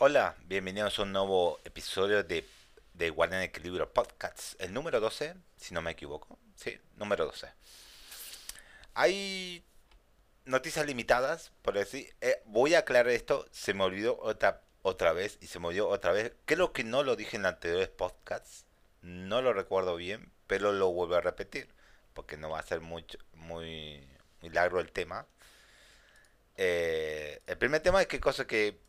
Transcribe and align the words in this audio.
Hola, 0.00 0.36
bienvenidos 0.46 0.96
a 0.96 1.02
un 1.02 1.10
nuevo 1.10 1.58
episodio 1.64 2.22
de, 2.22 2.46
de 2.94 3.10
Guardian 3.10 3.42
Equilibrio 3.42 3.92
Podcast, 3.92 4.54
el 4.60 4.72
número 4.72 5.00
12, 5.00 5.34
si 5.56 5.74
no 5.74 5.82
me 5.82 5.90
equivoco. 5.90 6.38
Sí, 6.54 6.78
número 6.98 7.26
12. 7.26 7.48
Hay 8.94 9.64
noticias 10.44 10.86
limitadas, 10.86 11.50
por 11.62 11.74
decir. 11.74 12.14
Eh, 12.20 12.40
voy 12.44 12.76
a 12.76 12.78
aclarar 12.78 13.10
esto, 13.10 13.44
se 13.50 13.74
me 13.74 13.82
olvidó 13.82 14.16
otra, 14.20 14.62
otra 14.82 15.12
vez 15.12 15.36
y 15.40 15.48
se 15.48 15.58
me 15.58 15.66
olvidó 15.66 15.88
otra 15.88 16.12
vez. 16.12 16.32
Creo 16.44 16.72
que 16.72 16.84
no 16.84 17.02
lo 17.02 17.16
dije 17.16 17.36
en 17.36 17.46
anteriores 17.46 17.88
podcasts, 17.88 18.66
no 19.02 19.42
lo 19.42 19.52
recuerdo 19.52 19.96
bien, 19.96 20.30
pero 20.46 20.70
lo 20.70 20.92
vuelvo 20.92 21.16
a 21.16 21.22
repetir, 21.22 21.74
porque 22.14 22.36
no 22.36 22.50
va 22.50 22.60
a 22.60 22.62
ser 22.62 22.80
muy, 22.80 23.04
muy 23.32 24.06
largo 24.42 24.78
el 24.78 24.92
tema. 24.92 25.26
Eh, 26.56 27.42
el 27.48 27.58
primer 27.58 27.80
tema 27.80 28.00
es 28.00 28.06
que 28.06 28.20
cosa 28.20 28.46
que 28.46 28.86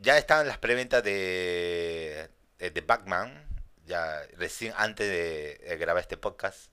ya 0.00 0.18
estaban 0.18 0.48
las 0.48 0.58
preventas 0.58 1.04
de, 1.04 2.30
de, 2.58 2.80
Batman, 2.80 3.46
ya 3.84 4.22
recién 4.36 4.72
antes 4.76 5.08
de, 5.08 5.76
grabar 5.76 6.00
este 6.00 6.16
podcast, 6.16 6.70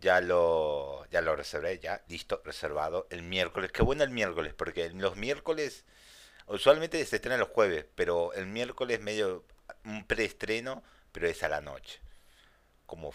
ya 0.00 0.20
lo, 0.20 1.06
ya 1.10 1.20
lo 1.20 1.36
reservé, 1.36 1.78
ya 1.78 2.02
listo, 2.08 2.42
reservado 2.44 3.06
el 3.10 3.22
miércoles. 3.22 3.70
Qué 3.70 3.82
bueno 3.82 4.02
el 4.02 4.10
miércoles, 4.10 4.54
porque 4.54 4.90
los 4.90 5.16
miércoles 5.16 5.84
usualmente 6.46 7.04
se 7.04 7.16
estrena 7.16 7.36
los 7.36 7.48
jueves, 7.50 7.86
pero 7.94 8.32
el 8.32 8.46
miércoles 8.46 9.00
medio 9.00 9.44
un 9.84 10.06
preestreno, 10.06 10.82
pero 11.12 11.28
es 11.28 11.42
a 11.42 11.48
la 11.48 11.60
noche. 11.60 12.00
Como 12.86 13.14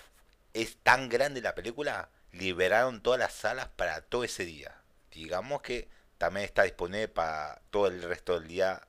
es 0.54 0.78
tan 0.84 1.10
grande 1.10 1.42
la 1.42 1.56
película, 1.56 2.10
liberaron 2.32 3.02
todas 3.02 3.20
las 3.20 3.34
salas 3.34 3.68
para 3.70 4.02
todo 4.02 4.24
ese 4.24 4.46
día. 4.46 4.82
Digamos 5.12 5.62
que 5.62 5.90
también 6.18 6.46
está 6.46 6.64
disponible 6.64 7.08
para 7.08 7.62
todo 7.72 7.88
el 7.88 8.02
resto 8.04 8.40
del 8.40 8.48
día 8.48 8.88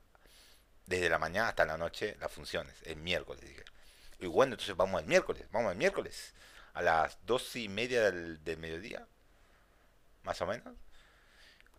desde 0.89 1.07
la 1.07 1.19
mañana 1.19 1.49
hasta 1.49 1.65
la 1.65 1.77
noche 1.77 2.17
las 2.19 2.31
funciones, 2.31 2.75
el 2.83 2.97
miércoles, 2.97 3.45
dije. 3.45 3.63
Y 4.19 4.25
bueno, 4.25 4.53
entonces 4.53 4.75
vamos 4.75 4.99
el 5.01 5.07
miércoles, 5.07 5.45
vamos 5.51 5.71
el 5.71 5.77
miércoles, 5.77 6.33
a 6.73 6.81
las 6.81 7.19
dos 7.25 7.55
y 7.55 7.69
media 7.69 8.11
del, 8.11 8.57
mediodía, 8.57 9.07
más 10.23 10.41
o 10.41 10.47
menos, 10.47 10.75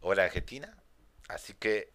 hora 0.00 0.24
argentina. 0.24 0.76
Así 1.28 1.54
que 1.54 1.92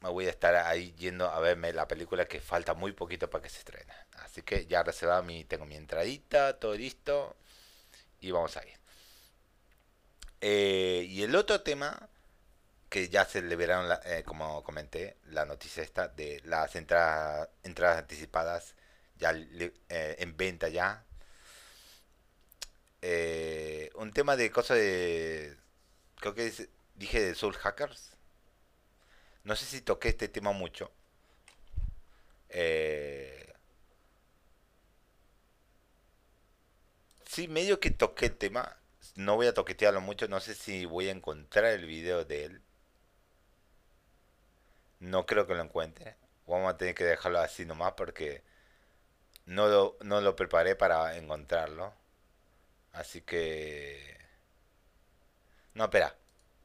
me 0.00 0.10
voy 0.10 0.26
a 0.26 0.30
estar 0.30 0.54
ahí 0.54 0.94
yendo 0.98 1.30
a 1.30 1.40
verme 1.40 1.72
la 1.72 1.88
película 1.88 2.26
que 2.26 2.38
falta 2.38 2.74
muy 2.74 2.92
poquito 2.92 3.30
para 3.30 3.42
que 3.42 3.48
se 3.48 3.60
estrene. 3.60 3.92
Así 4.18 4.42
que 4.42 4.66
ya 4.66 4.82
reservado 4.82 5.22
mi, 5.22 5.44
tengo 5.44 5.64
mi 5.64 5.74
entradita, 5.74 6.58
todo 6.58 6.74
listo, 6.74 7.34
y 8.20 8.30
vamos 8.30 8.56
a 8.58 8.66
ir. 8.66 8.78
Eh, 10.42 11.06
y 11.08 11.22
el 11.22 11.34
otro 11.34 11.62
tema 11.62 12.08
que 12.88 13.08
ya 13.08 13.24
se 13.24 13.42
liberaron, 13.42 13.90
eh, 14.04 14.22
como 14.24 14.62
comenté, 14.64 15.18
la 15.26 15.44
noticia 15.44 15.82
esta 15.82 16.08
de 16.08 16.40
las 16.44 16.74
entradas, 16.76 17.48
entradas 17.62 17.98
anticipadas 17.98 18.74
ya 19.18 19.32
eh, 19.34 20.16
en 20.18 20.36
venta 20.36 20.68
ya. 20.68 21.04
Eh, 23.02 23.90
un 23.96 24.12
tema 24.12 24.36
de 24.36 24.50
cosas 24.50 24.78
de... 24.78 25.56
Creo 26.16 26.34
que 26.34 26.52
dije 26.96 27.20
de 27.20 27.34
Soul 27.34 27.54
Hackers. 27.54 28.16
No 29.44 29.56
sé 29.56 29.66
si 29.66 29.80
toqué 29.80 30.08
este 30.10 30.28
tema 30.28 30.52
mucho. 30.52 30.92
sí, 37.26 37.48
medio 37.48 37.80
que 37.80 37.90
toqué 37.90 38.26
el 38.26 38.36
tema. 38.36 38.76
No 39.16 39.36
voy 39.36 39.46
a 39.46 39.54
toquetearlo 39.54 40.00
mucho. 40.00 40.28
No 40.28 40.40
sé 40.40 40.54
si 40.54 40.84
voy 40.86 41.08
a 41.08 41.12
encontrar 41.12 41.66
el 41.66 41.86
video 41.86 42.24
de 42.24 42.44
él. 42.46 42.62
No 45.00 45.26
creo 45.26 45.46
que 45.46 45.54
lo 45.54 45.62
encuentre. 45.62 46.16
Vamos 46.46 46.72
a 46.72 46.76
tener 46.76 46.94
que 46.94 47.04
dejarlo 47.04 47.40
así 47.40 47.64
nomás 47.66 47.92
porque 47.94 48.42
no 49.46 49.66
lo, 49.68 49.96
no 50.02 50.20
lo 50.20 50.36
preparé 50.36 50.76
para 50.76 51.16
encontrarlo. 51.16 51.92
Así 52.92 53.22
que... 53.22 54.18
No, 55.74 55.84
espera. 55.84 56.14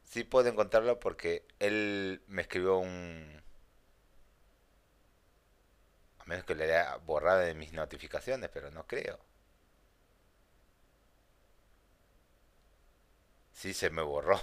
Sí 0.06 0.24
puedo 0.24 0.50
encontrarlo 0.50 1.00
porque 1.00 1.46
él 1.60 2.22
me 2.28 2.42
escribió 2.44 2.78
un... 2.78 3.42
A 6.18 6.26
menos 6.26 6.44
que 6.46 6.56
le 6.56 6.64
haya 6.64 6.96
borrado 6.98 7.42
de 7.42 7.54
mis 7.54 7.72
notificaciones, 7.72 8.50
pero 8.52 8.72
no 8.72 8.88
creo. 8.88 9.20
Sí, 13.54 13.74
se 13.74 13.90
me 13.90 14.02
borró. 14.02 14.40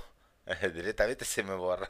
Directamente 0.74 1.24
se 1.24 1.42
me 1.42 1.54
borró. 1.54 1.88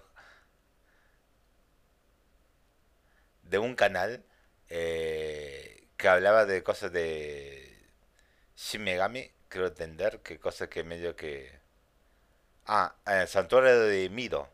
De 3.50 3.58
un 3.58 3.74
canal 3.74 4.24
eh, 4.68 5.88
que 5.96 6.08
hablaba 6.08 6.46
de 6.46 6.62
cosas 6.62 6.92
de 6.92 7.76
Shin 8.56 8.84
Megami, 8.84 9.30
creo 9.48 9.66
entender, 9.66 10.20
que 10.20 10.38
cosas 10.38 10.68
que 10.68 10.84
medio 10.84 11.16
que... 11.16 11.58
Ah, 12.66 12.94
el 13.06 13.26
santuario 13.28 13.80
de 13.80 14.08
Mido, 14.10 14.48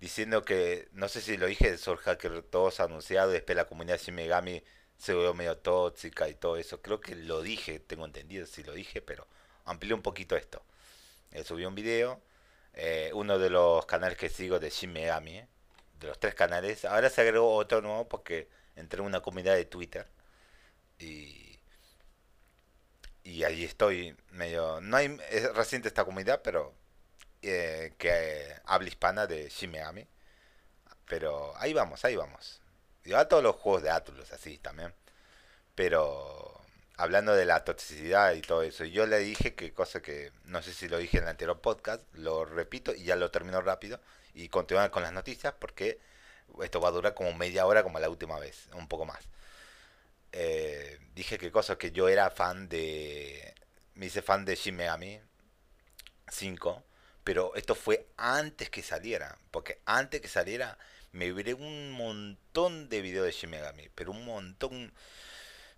diciendo 0.00 0.44
que, 0.44 0.88
no 0.92 1.08
sé 1.08 1.20
si 1.20 1.36
lo 1.36 1.46
dije, 1.46 1.76
Soul 1.78 1.98
Hacker 1.98 2.42
todos 2.42 2.80
anunciado, 2.80 3.30
y 3.30 3.34
después 3.34 3.56
la 3.56 3.66
comunidad 3.66 3.98
Shin 3.98 4.14
Megami 4.14 4.62
se 4.96 5.14
volvió 5.14 5.34
medio 5.34 5.58
tóxica 5.58 6.28
y 6.28 6.34
todo 6.34 6.56
eso. 6.56 6.80
Creo 6.80 7.00
que 7.00 7.16
lo 7.16 7.42
dije, 7.42 7.80
tengo 7.80 8.04
entendido 8.04 8.46
si 8.46 8.62
lo 8.62 8.72
dije, 8.72 9.02
pero 9.02 9.26
amplié 9.64 9.94
un 9.94 10.02
poquito 10.02 10.36
esto. 10.36 10.62
Eh, 11.32 11.44
subí 11.44 11.64
un 11.64 11.74
video, 11.74 12.22
eh, 12.74 13.10
uno 13.14 13.38
de 13.38 13.50
los 13.50 13.86
canales 13.86 14.16
que 14.16 14.28
sigo 14.28 14.60
de 14.60 14.70
Shin 14.70 14.92
Megami, 14.92 15.42
de 16.04 16.08
los 16.10 16.20
tres 16.20 16.34
canales. 16.34 16.84
Ahora 16.84 17.10
se 17.10 17.20
agregó 17.22 17.54
otro 17.56 17.80
nuevo 17.80 18.08
porque 18.08 18.48
entré 18.76 19.00
en 19.00 19.06
una 19.06 19.20
comunidad 19.20 19.54
de 19.54 19.64
Twitter. 19.64 20.06
Y, 20.98 21.58
y 23.24 23.44
ahí 23.44 23.64
estoy 23.64 24.16
medio... 24.30 24.80
No 24.80 24.96
hay, 24.96 25.18
es 25.30 25.52
reciente 25.54 25.88
esta 25.88 26.04
comunidad, 26.04 26.42
pero 26.42 26.74
eh, 27.42 27.94
que 27.98 28.54
habla 28.64 28.88
hispana 28.88 29.26
de 29.26 29.48
Shimeami. 29.48 30.06
Pero 31.06 31.54
ahí 31.56 31.72
vamos, 31.72 32.04
ahí 32.04 32.16
vamos. 32.16 32.60
Y 33.04 33.12
a 33.14 33.28
todos 33.28 33.42
los 33.42 33.56
juegos 33.56 33.82
de 33.82 33.90
Atlus 33.90 34.32
así 34.32 34.58
también. 34.58 34.94
Pero 35.74 36.60
hablando 36.96 37.34
de 37.34 37.44
la 37.44 37.64
toxicidad 37.64 38.32
y 38.34 38.42
todo 38.42 38.62
eso, 38.62 38.84
yo 38.84 39.06
le 39.06 39.18
dije 39.18 39.54
que 39.54 39.72
cosa 39.74 40.00
que 40.00 40.32
no 40.44 40.62
sé 40.62 40.72
si 40.72 40.88
lo 40.88 40.98
dije 40.98 41.18
en 41.18 41.24
el 41.24 41.30
anterior 41.30 41.60
podcast, 41.60 42.02
lo 42.14 42.44
repito 42.44 42.94
y 42.94 43.04
ya 43.04 43.16
lo 43.16 43.30
termino 43.30 43.60
rápido 43.60 44.00
y 44.34 44.48
continuar 44.48 44.90
con 44.90 45.02
las 45.02 45.12
noticias 45.12 45.54
porque 45.58 45.98
esto 46.62 46.80
va 46.80 46.88
a 46.88 46.92
durar 46.92 47.14
como 47.14 47.32
media 47.34 47.66
hora 47.66 47.82
como 47.82 47.98
la 47.98 48.10
última 48.10 48.38
vez, 48.38 48.68
un 48.74 48.88
poco 48.88 49.06
más. 49.06 49.28
Eh, 50.32 50.98
dije 51.14 51.38
que 51.38 51.52
cosas 51.52 51.76
que 51.76 51.92
yo 51.92 52.08
era 52.08 52.30
fan 52.30 52.68
de... 52.68 53.54
Me 53.94 54.06
hice 54.06 54.22
fan 54.22 54.44
de 54.44 54.56
Shin 54.56 54.76
Megami 54.76 55.20
5, 56.28 56.84
pero 57.22 57.54
esto 57.54 57.74
fue 57.74 58.08
antes 58.16 58.70
que 58.70 58.82
saliera, 58.82 59.38
porque 59.50 59.80
antes 59.84 60.20
que 60.20 60.28
saliera 60.28 60.76
me 61.12 61.32
vi 61.32 61.52
un 61.52 61.92
montón 61.92 62.88
de 62.88 63.00
videos 63.00 63.26
de 63.26 63.32
Shin 63.32 63.50
Megami, 63.50 63.88
pero 63.94 64.10
un 64.10 64.24
montón... 64.24 64.92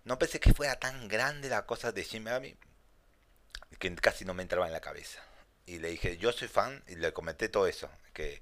No 0.03 0.17
pensé 0.17 0.39
que 0.39 0.53
fuera 0.53 0.77
tan 0.77 1.07
grande 1.07 1.49
la 1.49 1.65
cosa 1.65 1.91
de 1.91 2.03
Shin 2.03 2.23
Megami 2.23 2.57
que 3.79 3.95
casi 3.95 4.25
no 4.25 4.33
me 4.33 4.43
entraba 4.43 4.65
en 4.65 4.73
la 4.73 4.81
cabeza. 4.81 5.21
Y 5.67 5.79
le 5.79 5.89
dije, 5.89 6.17
yo 6.17 6.31
soy 6.31 6.47
fan, 6.47 6.81
y 6.87 6.95
le 6.95 7.13
comenté 7.13 7.49
todo 7.49 7.67
eso, 7.67 7.89
que 8.13 8.41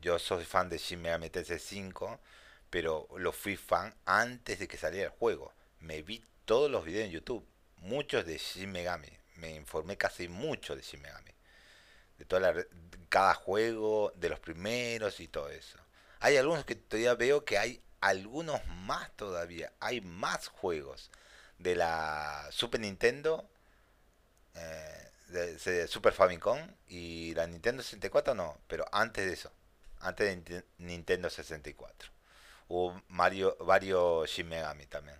yo 0.00 0.18
soy 0.18 0.44
fan 0.44 0.68
de 0.68 0.78
Shin 0.78 1.00
Megami 1.00 1.30
Tensei 1.30 1.58
5, 1.58 2.20
pero 2.70 3.08
lo 3.16 3.32
fui 3.32 3.56
fan 3.56 3.94
antes 4.04 4.58
de 4.58 4.68
que 4.68 4.76
saliera 4.76 5.06
el 5.06 5.18
juego. 5.18 5.52
Me 5.80 6.02
vi 6.02 6.22
todos 6.44 6.70
los 6.70 6.84
videos 6.84 7.06
en 7.06 7.12
YouTube, 7.12 7.46
muchos 7.78 8.26
de 8.26 8.36
Shin 8.36 8.70
Megami. 8.70 9.08
Me 9.36 9.54
informé 9.54 9.96
casi 9.96 10.28
mucho 10.28 10.76
de 10.76 10.82
Shin 10.82 11.00
Megami. 11.00 11.32
De 12.18 12.26
toda 12.26 12.52
la, 12.52 12.66
cada 13.08 13.34
juego, 13.34 14.12
de 14.14 14.28
los 14.28 14.38
primeros 14.40 15.18
y 15.20 15.28
todo 15.28 15.48
eso. 15.48 15.78
Hay 16.20 16.36
algunos 16.36 16.66
que 16.66 16.74
todavía 16.74 17.14
veo 17.14 17.44
que 17.44 17.56
hay 17.56 17.82
algunos 18.00 18.64
más 18.66 19.10
todavía. 19.16 19.72
Hay 19.80 20.02
más 20.02 20.48
juegos 20.48 21.10
de 21.58 21.74
la 21.74 22.48
Super 22.50 22.80
Nintendo, 22.80 23.48
eh, 24.54 25.10
de, 25.28 25.86
Super 25.88 26.12
Famicom 26.12 26.58
y 26.88 27.34
la 27.34 27.46
Nintendo 27.46 27.82
64 27.82 28.34
no, 28.34 28.58
pero 28.68 28.84
antes 28.92 29.26
de 29.26 29.32
eso 29.32 29.52
antes 30.00 30.44
de 30.44 30.64
Nintendo 30.78 31.30
64. 31.30 32.10
Hubo 32.68 33.00
Mario, 33.08 33.56
varios 33.60 34.28
Shin 34.30 34.48
Megami 34.48 34.86
también. 34.86 35.18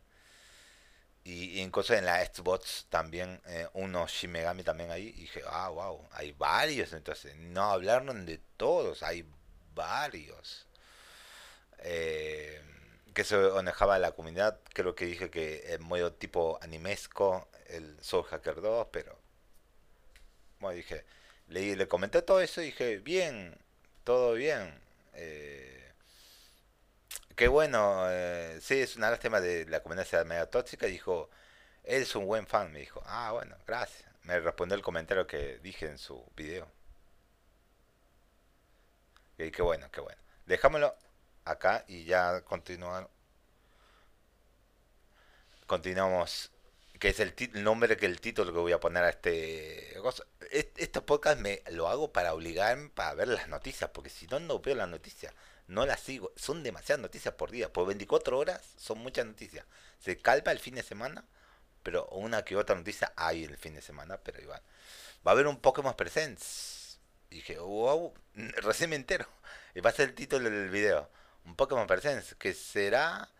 Y, 1.24 1.60
incluso 1.60 1.94
en 1.94 2.04
la 2.04 2.24
Xbox 2.24 2.86
también, 2.88 3.40
eh, 3.46 3.68
unos 3.74 4.12
Shin 4.12 4.32
Megami 4.32 4.62
también 4.62 4.90
ahí. 4.90 5.08
Y 5.08 5.22
dije, 5.22 5.42
ah, 5.46 5.68
wow, 5.68 6.08
hay 6.12 6.32
varios. 6.32 6.92
Entonces, 6.92 7.34
no 7.36 7.64
hablaron 7.64 8.26
de 8.26 8.38
todos, 8.56 9.02
hay 9.02 9.26
varios. 9.74 10.66
Eh, 11.78 12.60
que 13.14 13.24
se 13.24 13.36
manejaba 13.36 13.98
la 13.98 14.12
comunidad. 14.12 14.60
Creo 14.72 14.94
que 14.94 15.06
dije 15.06 15.30
que 15.30 15.74
en 15.74 15.82
modo 15.82 16.12
tipo 16.12 16.58
animesco, 16.62 17.48
el 17.68 17.96
Soul 18.02 18.24
Hacker 18.24 18.60
2, 18.60 18.88
pero. 18.92 19.18
Bueno, 20.60 20.76
dije, 20.76 21.04
le, 21.48 21.76
le 21.76 21.88
comenté 21.88 22.22
todo 22.22 22.40
eso 22.40 22.60
y 22.62 22.66
dije, 22.66 22.98
bien, 22.98 23.56
todo 24.04 24.34
bien. 24.34 24.80
Eh, 25.14 25.92
qué 27.36 27.48
bueno, 27.48 28.06
eh, 28.10 28.58
sí, 28.62 28.80
es 28.80 28.96
una 28.96 29.10
lástima 29.10 29.40
de 29.40 29.66
la 29.66 29.82
comunidad 29.82 30.24
media 30.26 30.46
tóxica. 30.46 30.86
Dijo, 30.86 31.30
él 31.84 32.02
es 32.02 32.14
un 32.16 32.26
buen 32.26 32.46
fan, 32.46 32.72
me 32.72 32.80
dijo. 32.80 33.02
Ah, 33.06 33.32
bueno, 33.32 33.56
gracias. 33.66 34.04
Me 34.24 34.40
respondió 34.40 34.76
el 34.76 34.82
comentario 34.82 35.26
que 35.26 35.58
dije 35.58 35.86
en 35.86 35.98
su 35.98 36.24
video. 36.36 36.68
Y 39.38 39.50
qué 39.50 39.62
bueno, 39.62 39.90
qué 39.90 40.00
bueno. 40.00 40.20
Dejámoslo 40.46 40.96
acá 41.44 41.84
y 41.88 42.04
ya 42.04 42.42
continuamos. 42.42 43.10
Continuamos. 45.66 46.50
Que 46.98 47.10
es 47.10 47.20
el, 47.20 47.34
nombre 47.62 47.96
que 47.96 48.06
el 48.06 48.20
título 48.20 48.52
que 48.52 48.58
voy 48.58 48.72
a 48.72 48.80
poner 48.80 49.04
a 49.04 49.10
este. 49.10 49.85
Este 50.50 51.00
podcast 51.00 51.40
me 51.40 51.62
lo 51.70 51.88
hago 51.88 52.12
para 52.12 52.34
obligarme 52.34 52.90
para 52.90 53.14
ver 53.14 53.28
las 53.28 53.48
noticias. 53.48 53.90
Porque 53.90 54.10
si 54.10 54.26
no, 54.26 54.40
no 54.40 54.60
veo 54.60 54.74
las 54.74 54.88
noticias. 54.88 55.34
No 55.66 55.86
las 55.86 56.00
sigo. 56.00 56.32
Son 56.36 56.62
demasiadas 56.62 57.00
noticias 57.00 57.34
por 57.34 57.50
día. 57.50 57.72
Por 57.72 57.86
24 57.86 58.38
horas 58.38 58.62
son 58.76 58.98
muchas 58.98 59.26
noticias. 59.26 59.64
Se 59.98 60.16
calma 60.18 60.52
el 60.52 60.58
fin 60.58 60.74
de 60.74 60.82
semana. 60.82 61.24
Pero 61.82 62.06
una 62.08 62.44
que 62.44 62.56
otra 62.56 62.76
noticia 62.76 63.12
hay 63.16 63.44
el 63.44 63.56
fin 63.56 63.74
de 63.74 63.82
semana. 63.82 64.18
Pero 64.18 64.40
igual. 64.40 64.62
Va 65.26 65.32
a 65.32 65.34
haber 65.34 65.46
un 65.46 65.60
Pokémon 65.60 65.94
Presents. 65.94 66.98
Dije, 67.30 67.58
wow, 67.58 68.14
recién 68.34 68.90
me 68.90 68.96
entero. 68.96 69.26
Y 69.74 69.80
va 69.80 69.90
a 69.90 69.92
ser 69.92 70.08
el 70.10 70.14
título 70.14 70.48
del 70.48 70.70
video. 70.70 71.10
Un 71.44 71.56
Pokémon 71.56 71.86
Presents. 71.86 72.34
Que 72.36 72.54
será 72.54 73.30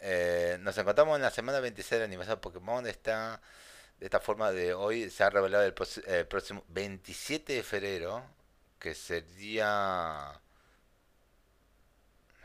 eh, 0.00 0.56
nos 0.60 0.76
encontramos 0.78 1.16
en 1.16 1.22
la 1.22 1.30
semana 1.30 1.60
26 1.60 1.90
del 2.00 2.02
aniversario 2.06 2.36
de 2.36 2.42
Pokémon. 2.42 2.86
Está 2.86 3.40
de 4.00 4.06
esta 4.06 4.18
forma 4.18 4.50
de 4.50 4.72
hoy 4.72 5.10
se 5.10 5.22
ha 5.22 5.30
revelado 5.30 5.62
el, 5.62 5.74
próximo 6.26 6.64
27 6.68 7.52
de 7.52 7.62
febrero, 7.62 8.24
que 8.78 8.94
sería 8.94 10.40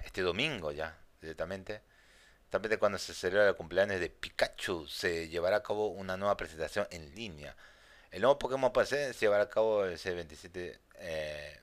este 0.03 0.21
domingo 0.21 0.73
ya, 0.73 0.97
directamente. 1.21 1.81
También 2.49 2.77
cuando 2.77 2.97
se 2.97 3.13
celebra 3.13 3.47
el 3.47 3.55
cumpleaños 3.55 4.01
de 4.01 4.09
Pikachu, 4.09 4.85
se 4.87 5.29
llevará 5.29 5.57
a 5.57 5.63
cabo 5.63 5.87
una 5.87 6.17
nueva 6.17 6.35
presentación 6.35 6.87
en 6.91 7.15
línea. 7.15 7.55
El 8.11 8.21
nuevo 8.21 8.37
Pokémon 8.37 8.73
Present 8.73 9.13
se 9.13 9.21
llevará 9.21 9.45
a 9.45 9.49
cabo 9.49 9.85
ese 9.85 10.13
27, 10.13 10.79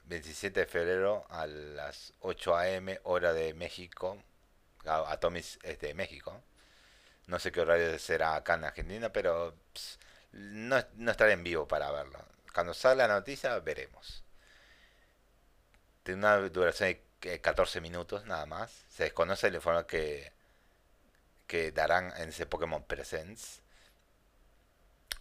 27 0.05 0.61
de 0.61 0.67
febrero 0.67 1.27
a 1.29 1.47
las 1.47 2.15
8 2.21 2.57
am 2.57 2.89
hora 3.05 3.35
de 3.35 3.53
México, 3.53 4.17
Atomis 4.85 5.59
es 5.63 5.79
de 5.81 5.93
México. 5.93 6.43
No 7.33 7.39
sé 7.39 7.51
qué 7.51 7.63
horario 7.63 7.99
será 7.99 8.37
acá 8.37 8.55
en 8.55 8.65
Argentina, 8.65 9.11
pero 9.11 9.55
no, 10.33 10.77
no 10.97 11.11
estaré 11.11 11.33
en 11.33 11.43
vivo 11.43 11.67
para 11.67 11.91
verlo. 11.91 12.23
Cuando 12.53 12.75
salga 12.75 13.09
la 13.09 13.15
noticia, 13.15 13.59
veremos. 13.61 14.23
Tiene 16.03 16.19
una 16.19 16.37
duración 16.51 16.99
de 17.23 17.41
14 17.41 17.81
minutos 17.81 18.27
nada 18.27 18.45
más. 18.45 18.85
Se 18.91 19.05
desconoce 19.05 19.47
el 19.47 19.55
informe 19.55 19.87
que, 19.87 20.31
que 21.47 21.73
darán 21.73 22.13
en 22.19 22.29
ese 22.29 22.45
Pokémon 22.45 22.85
Presents. 22.85 23.63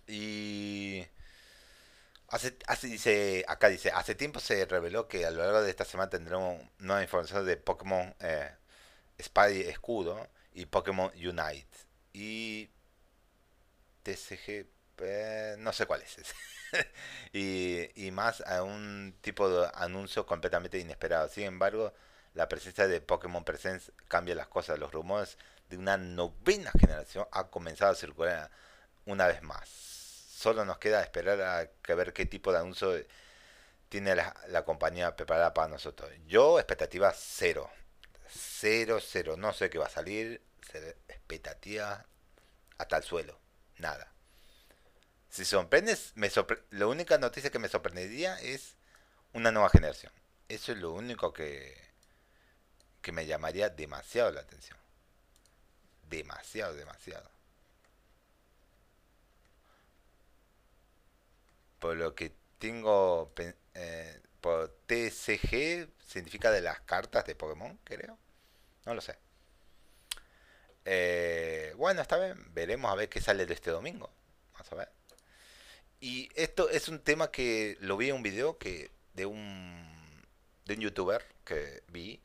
Y 0.06 1.08
hace, 2.28 2.58
hace, 2.68 2.88
dice, 2.88 3.46
acá 3.48 3.70
dice, 3.70 3.90
hace 3.92 4.16
tiempo 4.16 4.42
se 4.42 4.66
reveló 4.66 5.08
que 5.08 5.26
a 5.26 5.32
lo 5.32 5.44
largo 5.44 5.62
de 5.62 5.70
esta 5.70 5.86
semana 5.86 6.10
tendremos 6.10 6.62
nueva 6.80 7.04
información 7.04 7.46
de 7.46 7.56
Pokémon 7.56 8.14
eh, 8.20 8.52
Spy 9.22 9.62
Escudo 9.62 10.28
y 10.54 10.66
Pokémon 10.66 11.10
Unite. 11.16 11.91
Y 12.14 12.70
TCG, 14.04 14.68
eh, 15.00 15.56
no 15.60 15.74
sé 15.74 15.86
cuál 15.86 16.02
es 16.02 16.18
ese. 16.18 16.34
y, 17.34 18.08
y 18.08 18.12
más 18.12 18.42
a 18.42 18.64
un 18.64 19.16
tipo 19.22 19.50
de 19.50 19.70
anuncio 19.74 20.26
completamente 20.26 20.80
inesperado. 20.80 21.30
Sin 21.30 21.46
embargo, 21.46 21.94
la 22.34 22.48
presencia 22.48 22.88
de 22.88 23.02
Pokémon 23.02 23.44
Presence 23.44 23.92
cambia 24.08 24.36
las 24.36 24.48
cosas. 24.48 24.80
Los 24.80 24.92
rumores 24.92 25.38
de 25.70 25.78
una 25.78 25.98
novena 25.98 26.72
generación 26.80 27.28
ha 27.32 27.48
comenzado 27.50 27.92
a 27.92 27.96
circular 27.96 28.52
una 29.06 29.28
vez 29.28 29.42
más. 29.42 29.70
Solo 29.70 30.66
nos 30.66 30.80
queda 30.80 31.02
esperar 31.04 31.42
a 31.42 31.68
que 31.84 31.94
ver 31.96 32.14
qué 32.14 32.26
tipo 32.26 32.52
de 32.52 32.60
anuncio 32.60 32.94
tiene 33.90 34.16
la, 34.16 34.36
la 34.48 34.64
compañía 34.66 35.16
preparada 35.16 35.54
para 35.54 35.68
nosotros. 35.68 36.10
Yo, 36.28 36.60
expectativa 36.60 37.14
cero. 37.16 37.70
0-0. 38.34 39.38
No 39.38 39.54
sé 39.54 39.70
qué 39.70 39.78
va 39.78 39.88
a 39.88 39.90
salir. 39.90 40.42
Expectativa 40.74 42.06
hasta 42.78 42.98
el 42.98 43.04
suelo. 43.04 43.40
Nada. 43.78 44.12
Si 45.30 45.46
sorprendes, 45.46 46.12
me 46.16 46.30
la 46.72 46.88
única 46.88 47.18
noticia 47.18 47.50
que 47.50 47.60
me 47.60 47.70
sorprendería 47.70 48.40
es 48.42 48.76
una 49.34 49.52
nueva 49.52 49.70
generación. 49.70 50.12
Eso 50.50 50.74
es 50.74 50.80
lo 50.80 50.92
único 50.92 51.32
que, 51.32 51.78
que 53.02 53.12
me 53.12 53.26
llamaría 53.26 53.70
demasiado 53.70 54.32
la 54.32 54.42
atención. 54.42 54.78
Demasiado, 56.10 56.74
demasiado. 56.76 57.32
Por 61.80 61.96
lo 61.96 62.14
que 62.14 62.36
tengo 62.60 63.34
eh, 63.74 64.22
por 64.42 64.70
TCG 64.88 65.90
significa 66.06 66.52
de 66.52 66.62
las 66.62 66.82
cartas 66.82 67.26
de 67.26 67.36
Pokémon, 67.36 67.80
creo. 67.84 68.18
No 68.86 68.94
lo 68.94 69.02
sé. 69.02 69.18
Eh, 70.86 71.74
bueno, 71.78 72.02
está 72.02 72.18
bien. 72.18 72.54
Veremos 72.54 72.92
a 72.92 72.96
ver 72.96 73.10
qué 73.10 73.22
sale 73.22 73.46
de 73.46 73.54
este 73.54 73.72
domingo. 73.72 74.10
Vamos 74.54 74.72
a 74.72 74.76
ver. 74.76 74.90
Y 76.00 76.30
esto 76.36 76.70
es 76.70 76.88
un 76.88 77.00
tema 77.00 77.32
que 77.32 77.78
lo 77.82 77.98
vi 77.98 78.10
en 78.10 78.16
un 78.16 78.24
video 78.24 78.58
que 78.58 78.92
de 79.14 79.26
un 79.26 80.26
de 80.66 80.74
un 80.76 80.80
youtuber 80.80 81.24
que 81.44 81.84
vi 81.90 82.22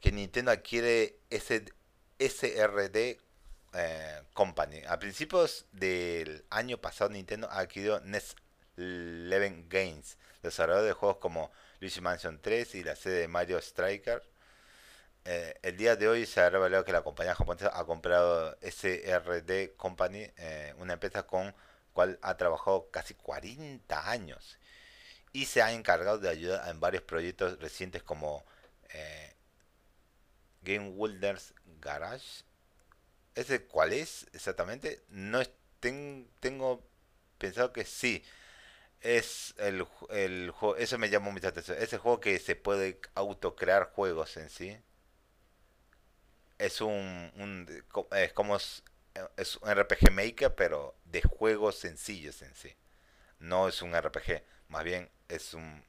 que 0.00 0.10
Nintendo 0.12 0.50
adquiere 0.50 1.18
ese 1.30 1.64
SRD 2.18 3.18
eh, 3.74 4.22
Company. 4.32 4.82
A 4.88 4.98
principios 4.98 5.66
del 5.72 6.44
año 6.50 6.78
pasado 6.78 7.10
Nintendo 7.10 7.48
adquirió 7.50 8.00
Nest 8.00 8.38
Eleven 8.76 9.68
Games, 9.68 10.16
desarrollador 10.42 10.86
de 10.86 10.92
juegos 10.92 11.18
como 11.18 11.52
Luigi 11.80 12.00
Mansion 12.00 12.40
3 12.40 12.74
y 12.76 12.84
la 12.84 12.96
sede 12.96 13.20
de 13.20 13.28
Mario 13.28 13.58
Striker. 13.58 14.22
Eh, 15.24 15.54
el 15.62 15.76
día 15.76 15.96
de 15.96 16.08
hoy 16.08 16.26
se 16.26 16.40
ha 16.40 16.50
revelado 16.50 16.84
que 16.84 16.92
la 16.92 17.02
compañía 17.02 17.34
japonesa 17.34 17.70
ha 17.74 17.84
comprado 17.84 18.56
SRD 18.62 19.76
Company, 19.76 20.30
eh, 20.36 20.74
una 20.78 20.94
empresa 20.94 21.26
con 21.26 21.54
cual 21.92 22.18
ha 22.22 22.36
trabajado 22.36 22.90
casi 22.90 23.14
40 23.14 24.10
años 24.10 24.58
y 25.32 25.46
se 25.46 25.62
ha 25.62 25.72
encargado 25.72 26.18
de 26.18 26.28
ayudar 26.28 26.68
en 26.68 26.80
varios 26.80 27.02
proyectos 27.02 27.58
recientes 27.60 28.02
como 28.02 28.44
eh, 28.90 29.34
Game 30.62 30.88
Wilderness 30.90 31.54
Garage. 31.80 32.44
¿Ese 33.34 33.64
cuál 33.66 33.92
es 33.92 34.26
exactamente? 34.32 35.02
No 35.08 35.42
tengo 35.80 36.84
pensado 37.38 37.72
que 37.72 37.84
sí 37.84 38.24
es 39.00 39.54
el, 39.58 39.86
el 40.10 40.50
juego, 40.50 40.76
eso 40.76 40.98
me 40.98 41.10
llamó 41.10 41.32
mucha 41.32 41.48
atención. 41.48 41.78
Es 41.80 41.92
el 41.92 42.00
juego 42.00 42.20
que 42.20 42.38
se 42.38 42.56
puede 42.56 43.00
autocrear 43.14 43.92
juegos 43.92 44.36
en 44.36 44.50
sí. 44.50 44.78
Es 46.60 46.82
un, 46.82 47.32
un 47.36 47.66
es 48.12 48.32
como 48.34 48.56
es, 48.56 48.82
un 49.62 49.70
RPG 49.70 50.12
Maker, 50.12 50.54
pero 50.54 50.94
de 51.06 51.22
juegos 51.22 51.76
sencillos 51.76 52.42
en 52.42 52.54
sí. 52.54 52.76
No 53.38 53.66
es 53.66 53.80
un 53.80 53.94
RPG, 53.94 54.42
más 54.68 54.84
bien 54.84 55.08
es 55.28 55.54
un 55.54 55.82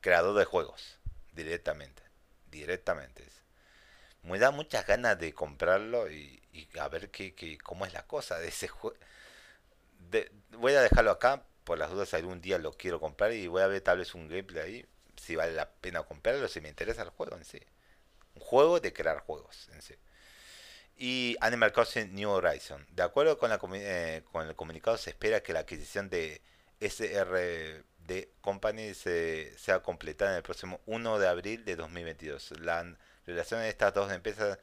creador 0.00 0.36
de 0.36 0.44
juegos 0.44 0.98
directamente, 1.32 2.02
directamente. 2.50 3.24
Me 4.24 4.40
da 4.40 4.50
muchas 4.50 4.86
ganas 4.86 5.18
de 5.20 5.32
comprarlo 5.32 6.10
y, 6.10 6.42
a 6.80 6.88
ver 6.88 7.10
qué, 7.10 7.34
qué, 7.34 7.56
cómo 7.58 7.86
es 7.86 7.92
la 7.92 8.04
cosa 8.06 8.38
de 8.40 8.48
ese 8.48 8.66
juego. 8.68 8.96
voy 10.58 10.74
a 10.74 10.82
dejarlo 10.82 11.12
acá 11.12 11.44
por 11.64 11.78
las 11.78 11.90
dudas 11.90 12.12
algún 12.14 12.40
día 12.40 12.58
lo 12.58 12.72
quiero 12.72 12.98
comprar 13.00 13.32
y 13.32 13.46
voy 13.46 13.62
a 13.62 13.68
ver 13.68 13.82
tal 13.82 13.98
vez 13.98 14.14
un 14.16 14.28
gameplay 14.28 14.62
ahí, 14.62 14.86
si 15.16 15.36
vale 15.36 15.52
la 15.52 15.70
pena 15.70 16.02
comprarlo, 16.02 16.48
si 16.48 16.60
me 16.60 16.68
interesa 16.68 17.02
el 17.02 17.10
juego 17.10 17.36
en 17.36 17.44
sí. 17.44 17.60
Un 18.34 18.42
juego 18.42 18.80
de 18.80 18.92
crear 18.92 19.20
juegos 19.20 19.68
en 19.72 19.82
sí. 19.82 19.94
Y 20.96 21.36
Animal 21.40 21.72
Crossing 21.72 22.14
New 22.14 22.30
Horizon. 22.30 22.86
De 22.90 23.02
acuerdo 23.02 23.38
con, 23.38 23.50
la, 23.50 23.58
eh, 23.74 24.22
con 24.30 24.46
el 24.46 24.54
comunicado, 24.54 24.96
se 24.96 25.10
espera 25.10 25.42
que 25.42 25.52
la 25.52 25.60
adquisición 25.60 26.08
de 26.08 26.40
SRD 26.80 28.28
Company 28.40 28.94
se, 28.94 29.56
sea 29.58 29.82
completada 29.82 30.32
en 30.32 30.36
el 30.38 30.42
próximo 30.42 30.80
1 30.86 31.18
de 31.18 31.28
abril 31.28 31.64
de 31.64 31.76
2022. 31.76 32.60
La 32.60 32.96
relación 33.26 33.60
de 33.60 33.68
estas 33.68 33.94
dos 33.94 34.12
empresas, 34.12 34.58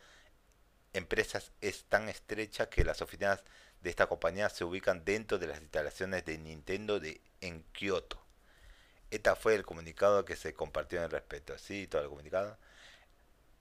empresas 0.94 1.52
es 1.62 1.86
tan 1.86 2.10
estrecha 2.10 2.70
que 2.70 2.84
las 2.84 3.02
oficinas 3.02 3.44
de 3.82 3.90
esta 3.90 4.08
compañía 4.08 4.50
se 4.50 4.64
ubican 4.64 5.06
dentro 5.06 5.40
de 5.40 5.48
las 5.48 5.62
instalaciones 5.62 6.26
de 6.26 6.38
Nintendo 6.38 7.00
de, 7.00 7.22
en 7.42 7.64
Kioto. 7.72 8.22
Este 9.10 9.34
fue 9.36 9.56
el 9.56 9.66
comunicado 9.66 10.26
que 10.26 10.36
se 10.36 10.54
compartió 10.54 11.04
en 11.04 11.10
respecto. 11.10 11.58
Sí, 11.58 11.88
todo 11.88 12.04
el 12.04 12.10
comunicado. 12.10 12.58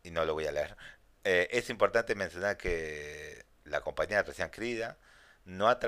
Y 0.08 0.10
no 0.10 0.24
lo 0.24 0.32
voy 0.32 0.46
a 0.46 0.52
leer. 0.52 0.74
Eh, 1.22 1.48
es 1.50 1.68
importante 1.68 2.14
mencionar 2.14 2.56
que 2.56 3.44
la 3.64 3.82
compañía 3.82 4.22
recién 4.22 4.46
adquirida 4.46 4.96
no 5.44 5.68
ha, 5.68 5.78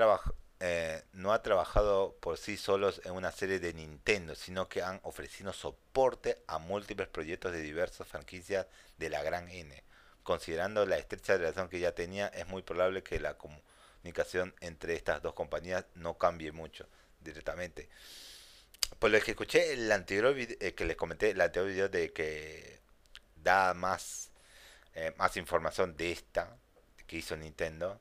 eh, 0.59 1.03
no 1.13 1.33
ha 1.33 1.41
trabajado 1.41 2.15
por 2.19 2.37
sí 2.37 2.55
solos 2.55 3.01
en 3.03 3.13
una 3.13 3.31
serie 3.31 3.59
de 3.59 3.73
Nintendo, 3.73 4.35
sino 4.35 4.69
que 4.69 4.83
han 4.83 4.99
ofrecido 5.01 5.53
soporte 5.53 6.43
a 6.45 6.59
múltiples 6.59 7.07
proyectos 7.07 7.51
de 7.51 7.61
diversas 7.61 8.07
franquicias 8.07 8.67
de 8.97 9.09
la 9.09 9.23
gran 9.23 9.49
N, 9.49 9.83
considerando 10.21 10.85
la 10.85 10.99
estrecha 10.99 11.35
relación 11.35 11.67
que 11.67 11.79
ya 11.79 11.95
tenía, 11.95 12.27
es 12.27 12.45
muy 12.45 12.61
probable 12.61 13.01
que 13.01 13.19
la 13.19 13.39
comunicación 13.39 14.53
entre 14.59 14.93
estas 14.93 15.23
dos 15.23 15.33
compañías 15.33 15.85
no 15.95 16.19
cambie 16.19 16.51
mucho 16.51 16.87
directamente. 17.21 17.89
Por 18.99 19.09
lo 19.09 19.19
que 19.19 19.31
escuché 19.31 19.73
el 19.73 19.91
anterior 19.91 20.35
video, 20.35 20.57
eh, 20.59 20.75
que 20.75 20.85
les 20.85 20.95
comenté, 20.95 21.31
el 21.31 21.41
anterior 21.41 21.71
video 21.71 21.89
de 21.89 22.13
que 22.13 22.80
da 23.43 23.73
más, 23.73 24.31
eh, 24.95 25.13
más 25.17 25.37
información 25.37 25.95
de 25.97 26.11
esta 26.11 26.57
que 27.07 27.17
hizo 27.17 27.35
Nintendo, 27.37 27.99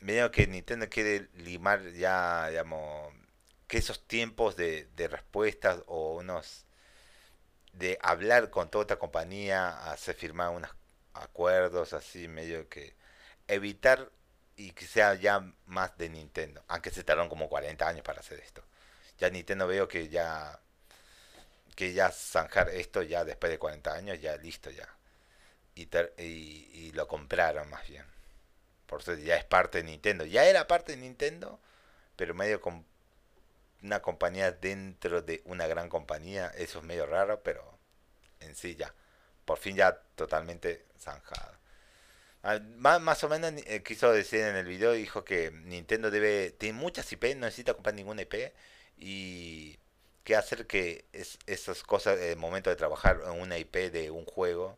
me 0.00 0.30
que 0.30 0.46
Nintendo 0.46 0.88
quiere 0.88 1.28
limar 1.34 1.92
ya, 1.92 2.48
digamos, 2.48 3.12
que 3.66 3.78
esos 3.78 4.06
tiempos 4.06 4.56
de, 4.56 4.86
de 4.96 5.08
respuestas 5.08 5.82
o 5.86 6.16
unos 6.16 6.66
de 7.72 7.98
hablar 8.02 8.50
con 8.50 8.70
toda 8.70 8.84
otra 8.84 8.98
compañía, 8.98 9.90
hacer 9.90 10.14
firmar 10.14 10.50
unos 10.50 10.70
acuerdos 11.14 11.92
así, 11.92 12.28
medio 12.28 12.68
que 12.68 12.94
evitar 13.48 14.10
y 14.56 14.72
que 14.72 14.86
sea 14.86 15.14
ya 15.14 15.40
más 15.66 15.96
de 15.98 16.08
Nintendo, 16.08 16.64
aunque 16.68 16.90
se 16.90 17.04
tardaron 17.04 17.28
como 17.28 17.48
40 17.48 17.86
años 17.86 18.02
para 18.02 18.20
hacer 18.20 18.40
esto. 18.40 18.62
Ya 19.18 19.30
Nintendo 19.30 19.66
veo 19.66 19.88
que 19.88 20.08
ya 20.08 20.60
que 21.76 21.92
ya 21.92 22.10
zanjar 22.10 22.70
esto 22.70 23.02
ya 23.02 23.24
después 23.24 23.52
de 23.52 23.58
40 23.58 23.94
años, 23.94 24.20
ya 24.20 24.36
listo 24.38 24.70
ya. 24.70 24.88
Y, 25.74 25.88
y, 26.18 26.92
lo 26.92 27.06
compraron 27.06 27.68
más 27.68 27.86
bien. 27.86 28.04
Por 28.86 29.02
eso 29.02 29.14
ya 29.14 29.36
es 29.36 29.44
parte 29.44 29.78
de 29.78 29.84
Nintendo. 29.84 30.24
Ya 30.24 30.46
era 30.46 30.66
parte 30.66 30.92
de 30.92 30.98
Nintendo, 30.98 31.60
pero 32.16 32.34
medio 32.34 32.62
con 32.62 32.86
una 33.82 34.00
compañía 34.00 34.52
dentro 34.52 35.20
de 35.20 35.42
una 35.44 35.66
gran 35.66 35.90
compañía. 35.90 36.48
Eso 36.56 36.78
es 36.78 36.84
medio 36.84 37.04
raro, 37.06 37.42
pero 37.42 37.78
en 38.40 38.56
sí 38.56 38.74
ya. 38.74 38.94
Por 39.44 39.58
fin 39.58 39.76
ya 39.76 40.00
totalmente 40.16 40.86
zanjado. 40.98 41.56
Ah, 42.42 42.58
más, 42.78 43.00
más 43.00 43.22
o 43.24 43.28
menos 43.28 43.52
eh, 43.66 43.82
quiso 43.82 44.12
decir 44.12 44.40
en 44.40 44.56
el 44.56 44.66
video, 44.66 44.92
dijo 44.92 45.24
que 45.24 45.50
Nintendo 45.50 46.10
debe, 46.10 46.52
tiene 46.52 46.78
muchas 46.78 47.10
IP, 47.12 47.34
no 47.34 47.46
necesita 47.46 47.74
comprar 47.74 47.94
ninguna 47.94 48.22
IP 48.22 48.52
y 48.98 49.78
que 50.26 50.34
hacer 50.34 50.66
que 50.66 51.06
es, 51.12 51.38
esas 51.46 51.84
cosas, 51.84 52.18
el 52.18 52.36
momento 52.36 52.68
de 52.68 52.74
trabajar 52.74 53.22
en 53.24 53.40
una 53.40 53.58
IP 53.58 53.92
de 53.92 54.10
un 54.10 54.24
juego, 54.26 54.76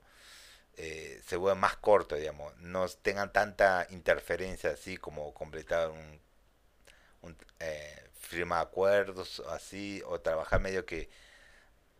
eh, 0.76 1.22
se 1.26 1.36
vuelva 1.36 1.54
más 1.54 1.76
corto, 1.78 2.16
digamos, 2.16 2.54
no 2.58 2.86
tengan 2.88 3.32
tanta 3.32 3.86
interferencia 3.88 4.72
así 4.72 4.98
como 4.98 5.32
completar 5.32 5.88
un, 5.88 6.20
un 7.22 7.36
eh, 7.60 8.04
acuerdos 8.50 9.42
así, 9.48 10.02
o 10.06 10.20
trabajar 10.20 10.60
medio 10.60 10.84
que 10.84 11.08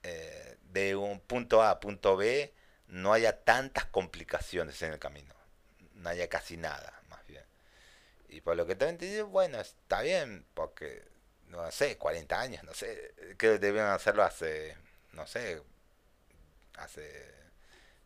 eh, 0.03 0.59
de 0.65 0.95
un 0.95 1.19
punto 1.19 1.63
A 1.63 1.71
a 1.71 1.81
punto 1.81 2.19
B 2.19 2.53
no 2.89 3.15
haya 3.15 3.45
tantas 3.45 3.87
complicaciones 3.87 4.83
en 4.83 4.93
el 4.93 4.99
camino, 4.99 5.35
no 5.95 6.11
haya 6.11 6.29
casi 6.29 6.59
nada, 6.59 7.01
más 7.09 7.27
bien. 7.27 7.45
Y 8.29 8.43
por 8.43 8.57
lo 8.57 8.67
que 8.67 8.77
te 8.77 8.93
digo, 8.93 9.29
bueno, 9.29 9.59
está 9.59 10.03
bien, 10.03 10.45
porque 10.53 11.03
no 11.49 11.71
sé, 11.71 11.97
40 11.97 12.41
años, 12.41 12.65
no 12.65 12.75
sé, 12.75 13.15
que 13.39 13.59
debían 13.59 13.87
hacerlo 13.87 14.23
hace, 14.23 14.77
no 15.13 15.27
sé, 15.27 15.63
hace 16.77 17.35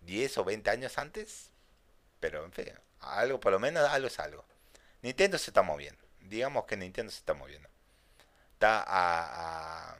10 0.03 0.39
o 0.39 0.45
20 0.45 0.71
años 0.71 0.99
antes, 0.99 1.51
pero 2.21 2.45
en 2.45 2.53
fin, 2.53 2.73
algo, 3.01 3.41
por 3.41 3.53
lo 3.53 3.59
menos 3.59 3.89
algo 3.89 4.07
es 4.07 4.19
algo. 4.19 4.45
Nintendo 5.03 5.39
se 5.39 5.51
está 5.51 5.63
moviendo, 5.63 6.03
digamos 6.21 6.65
que 6.67 6.77
Nintendo 6.77 7.11
se 7.11 7.19
está 7.19 7.35
moviendo. 7.35 7.69
Está 8.55 8.85
a, 8.87 9.99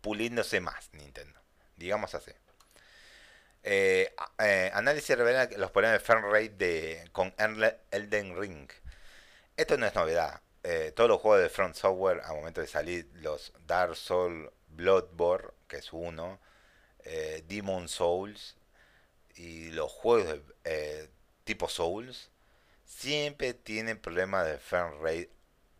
puliéndose 0.00 0.60
más 0.60 0.90
Nintendo, 0.92 1.40
digamos 1.76 2.14
así. 2.14 2.32
Eh, 3.64 4.14
eh, 4.38 4.70
análisis 4.72 5.18
revela 5.18 5.48
los 5.56 5.70
problemas 5.72 6.00
de 6.00 6.06
frame 6.06 6.28
rate 6.28 6.50
de, 6.50 7.08
con 7.12 7.34
Elden 7.90 8.40
Ring. 8.40 8.70
Esto 9.56 9.76
no 9.76 9.86
es 9.86 9.94
novedad. 9.94 10.40
Eh, 10.70 10.92
todos 10.92 11.08
los 11.08 11.22
juegos 11.22 11.40
de 11.40 11.48
Front 11.48 11.76
Software 11.76 12.20
al 12.26 12.36
momento 12.36 12.60
de 12.60 12.66
salir, 12.66 13.08
los 13.22 13.54
Dark 13.66 13.96
Souls, 13.96 14.50
Bloodborne, 14.68 15.48
que 15.66 15.78
es 15.78 15.94
uno, 15.94 16.38
eh, 17.04 17.42
Demon 17.48 17.88
Souls 17.88 18.54
y 19.34 19.70
los 19.70 19.90
juegos 19.90 20.26
de, 20.26 20.42
eh, 20.64 21.08
tipo 21.44 21.70
Souls, 21.70 22.28
siempre 22.84 23.54
tienen 23.54 23.98
problemas 23.98 24.44
de 24.46 24.58
frame 24.58 24.98
rate 25.00 25.30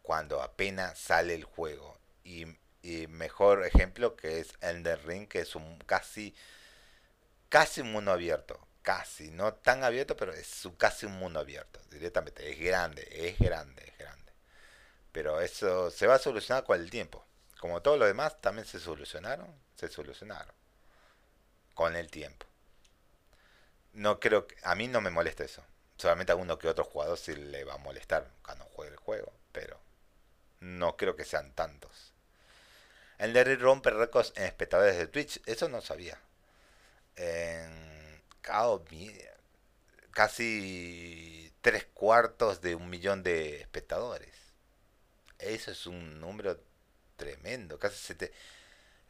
cuando 0.01 0.41
apenas 0.41 0.99
sale 0.99 1.35
el 1.35 1.45
juego. 1.45 1.99
Y, 2.25 2.47
mejor 3.09 3.67
ejemplo 3.67 4.17
que 4.17 4.41
es 4.41 4.55
Elden 4.63 5.03
Ring, 5.05 5.29
que 5.29 5.41
es 5.41 5.55
un 5.55 5.79
casi, 5.81 6.35
casi 7.51 7.83
un 7.83 7.93
mundo 7.93 8.13
abierto. 8.13 8.59
Casi, 8.83 9.31
no 9.31 9.53
tan 9.53 9.85
abierto, 9.85 10.17
pero 10.17 10.33
es 10.33 10.67
casi 10.79 11.05
un 11.05 11.13
mundo 11.19 11.41
abierto. 11.41 11.79
Directamente, 11.91 12.51
es 12.51 12.59
grande, 12.59 13.07
es 13.11 13.39
grande. 13.39 13.93
Pero 15.13 15.41
eso 15.41 15.91
se 15.91 16.07
va 16.07 16.15
a 16.15 16.19
solucionar 16.19 16.65
con 16.65 16.81
el 16.81 16.91
tiempo. 16.91 17.25
Como 17.61 17.83
todo 17.83 17.97
lo 17.97 18.07
demás, 18.07 18.41
también 18.41 18.67
se 18.67 18.79
solucionaron, 18.79 19.53
se 19.77 19.89
solucionaron. 19.89 20.55
Con 21.75 21.97
el 21.97 22.11
tiempo. 22.11 22.47
No 23.93 24.21
creo 24.21 24.47
que, 24.47 24.57
a 24.63 24.75
mí 24.75 24.89
no 24.89 25.01
me 25.01 25.11
molesta 25.11 25.45
eso. 25.45 25.65
Solamente 25.97 26.33
a 26.33 26.37
uno 26.37 26.59
que 26.59 26.69
otro 26.69 26.85
jugador 26.85 27.19
sí 27.19 27.35
le 27.35 27.65
va 27.65 27.75
a 27.75 27.79
molestar 27.79 28.31
cuando 28.45 28.65
juegue 28.67 28.93
el 28.93 28.99
juego, 28.99 29.33
pero 29.53 29.81
no 30.61 30.97
creo 30.97 31.17
que 31.17 31.25
sean 31.25 31.53
tantos. 31.53 32.13
El 33.19 33.33
de 33.33 33.57
rompe 33.57 33.91
récords 33.91 34.33
en 34.37 34.45
espectadores 34.45 34.97
de 34.97 35.09
Twitch, 35.09 35.41
eso 35.47 35.69
no 35.69 35.81
sabía. 35.81 36.21
En 37.17 38.23
casi 40.13 41.53
tres 41.61 41.87
cuartos 41.95 42.61
de 42.61 42.75
un 42.75 42.89
millón 42.91 43.23
de 43.23 43.61
espectadores. 43.61 44.48
Eso 45.39 45.71
es 45.71 45.87
un 45.87 46.21
número 46.21 46.59
tremendo, 47.17 47.79
casi 47.79 47.97
sete, 47.97 48.33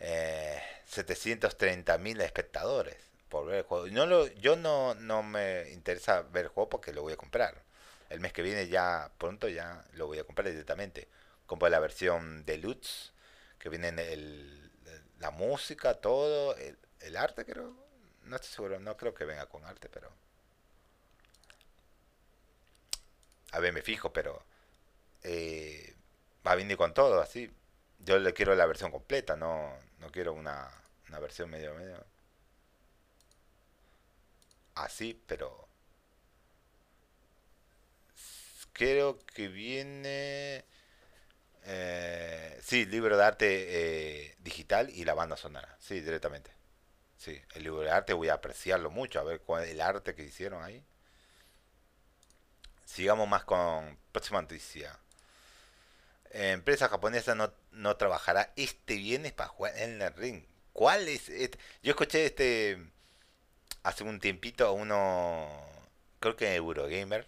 eh, 0.00 0.60
730 0.86 1.98
mil 1.98 2.20
espectadores 2.20 2.96
por 3.28 3.46
ver 3.46 3.58
el 3.58 3.62
juego. 3.64 3.86
No 3.88 4.06
lo, 4.06 4.26
yo 4.34 4.56
no, 4.56 4.94
no 4.94 5.22
me 5.22 5.70
interesa 5.70 6.22
ver 6.22 6.46
el 6.46 6.50
juego 6.50 6.68
porque 6.70 6.92
lo 6.92 7.02
voy 7.02 7.14
a 7.14 7.16
comprar. 7.16 7.62
El 8.10 8.20
mes 8.20 8.32
que 8.32 8.42
viene 8.42 8.68
ya, 8.68 9.10
pronto 9.18 9.48
ya 9.48 9.84
lo 9.94 10.06
voy 10.06 10.18
a 10.18 10.24
comprar 10.24 10.48
directamente. 10.50 11.08
Compro 11.46 11.68
la 11.68 11.80
versión 11.80 12.44
deluxe, 12.44 13.12
que 13.58 13.68
viene 13.68 13.88
el, 14.12 14.70
la 15.20 15.30
música, 15.30 15.94
todo, 15.94 16.56
el, 16.56 16.78
el 17.00 17.16
arte 17.16 17.44
creo. 17.44 17.74
No 18.24 18.36
estoy 18.36 18.50
seguro, 18.50 18.78
no 18.80 18.96
creo 18.96 19.14
que 19.14 19.24
venga 19.24 19.46
con 19.46 19.64
arte, 19.64 19.88
pero... 19.88 20.10
A 23.52 23.60
ver, 23.60 23.72
me 23.72 23.82
fijo, 23.82 24.12
pero... 24.12 24.42
Eh, 25.24 25.94
va 26.46 26.52
a 26.52 26.76
con 26.76 26.94
todo, 26.94 27.20
así. 27.20 27.50
Yo 28.00 28.18
le 28.18 28.32
quiero 28.32 28.54
la 28.54 28.66
versión 28.66 28.90
completa, 28.90 29.36
no, 29.36 29.76
no 29.98 30.10
quiero 30.10 30.32
una, 30.32 30.70
una 31.08 31.18
versión 31.20 31.50
medio 31.50 31.74
medio. 31.74 32.04
Así, 34.74 35.20
pero... 35.26 35.68
Creo 38.72 39.18
que 39.26 39.48
viene... 39.48 40.64
Eh, 41.64 42.58
sí, 42.62 42.86
libro 42.86 43.16
de 43.16 43.24
arte 43.24 44.26
eh, 44.28 44.36
digital 44.38 44.90
y 44.90 45.04
la 45.04 45.14
banda 45.14 45.36
sonora. 45.36 45.76
Sí, 45.80 46.00
directamente. 46.00 46.50
Sí, 47.18 47.40
el 47.54 47.64
libro 47.64 47.80
de 47.82 47.90
arte 47.90 48.12
voy 48.14 48.28
a 48.28 48.34
apreciarlo 48.34 48.90
mucho, 48.90 49.20
a 49.20 49.24
ver 49.24 49.40
cuál 49.40 49.64
el 49.64 49.80
arte 49.80 50.14
que 50.14 50.24
hicieron 50.24 50.62
ahí. 50.62 50.84
Sigamos 52.84 53.28
más 53.28 53.44
con 53.44 53.98
próxima 54.12 54.40
noticia 54.40 54.98
empresa 56.32 56.88
japonesa 56.88 57.34
no, 57.34 57.52
no 57.72 57.96
trabajará 57.96 58.52
este 58.56 58.96
viernes 58.96 59.32
para 59.32 59.48
jugar 59.48 59.76
en 59.78 60.02
el 60.02 60.14
ring. 60.14 60.44
¿Cuál 60.72 61.08
es? 61.08 61.28
Este? 61.28 61.58
Yo 61.82 61.90
escuché 61.90 62.26
este 62.26 62.78
hace 63.82 64.04
un 64.04 64.20
tiempito 64.20 64.66
a 64.66 64.72
uno, 64.72 65.48
creo 66.20 66.36
que 66.36 66.54
Eurogamer, 66.54 67.26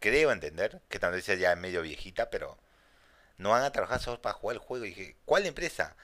creo 0.00 0.32
entender, 0.32 0.82
que 0.88 0.98
tal 0.98 1.12
vez 1.12 1.26
ya 1.26 1.56
medio 1.56 1.82
viejita, 1.82 2.30
pero 2.30 2.58
no 3.36 3.50
van 3.50 3.64
a 3.64 3.72
trabajar 3.72 4.00
solo 4.00 4.20
para 4.22 4.34
jugar 4.34 4.56
el 4.56 4.60
juego. 4.62 4.84
Y 4.84 4.90
dije, 4.90 5.16
¿cuál 5.24 5.46
empresa? 5.46 5.96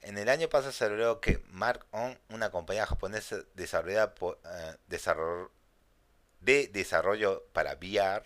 En 0.00 0.18
el 0.18 0.28
año 0.28 0.48
pasado 0.48 0.72
se 0.72 0.88
logró 0.88 1.20
que 1.20 1.42
Mark 1.48 1.86
On, 1.92 2.18
una 2.28 2.50
compañía 2.50 2.86
japonesa 2.86 3.36
desarrollada 3.54 4.14
por, 4.14 4.40
eh, 4.44 4.76
de 6.40 6.68
desarrollo 6.68 7.46
para 7.52 7.74
VR, 7.74 8.24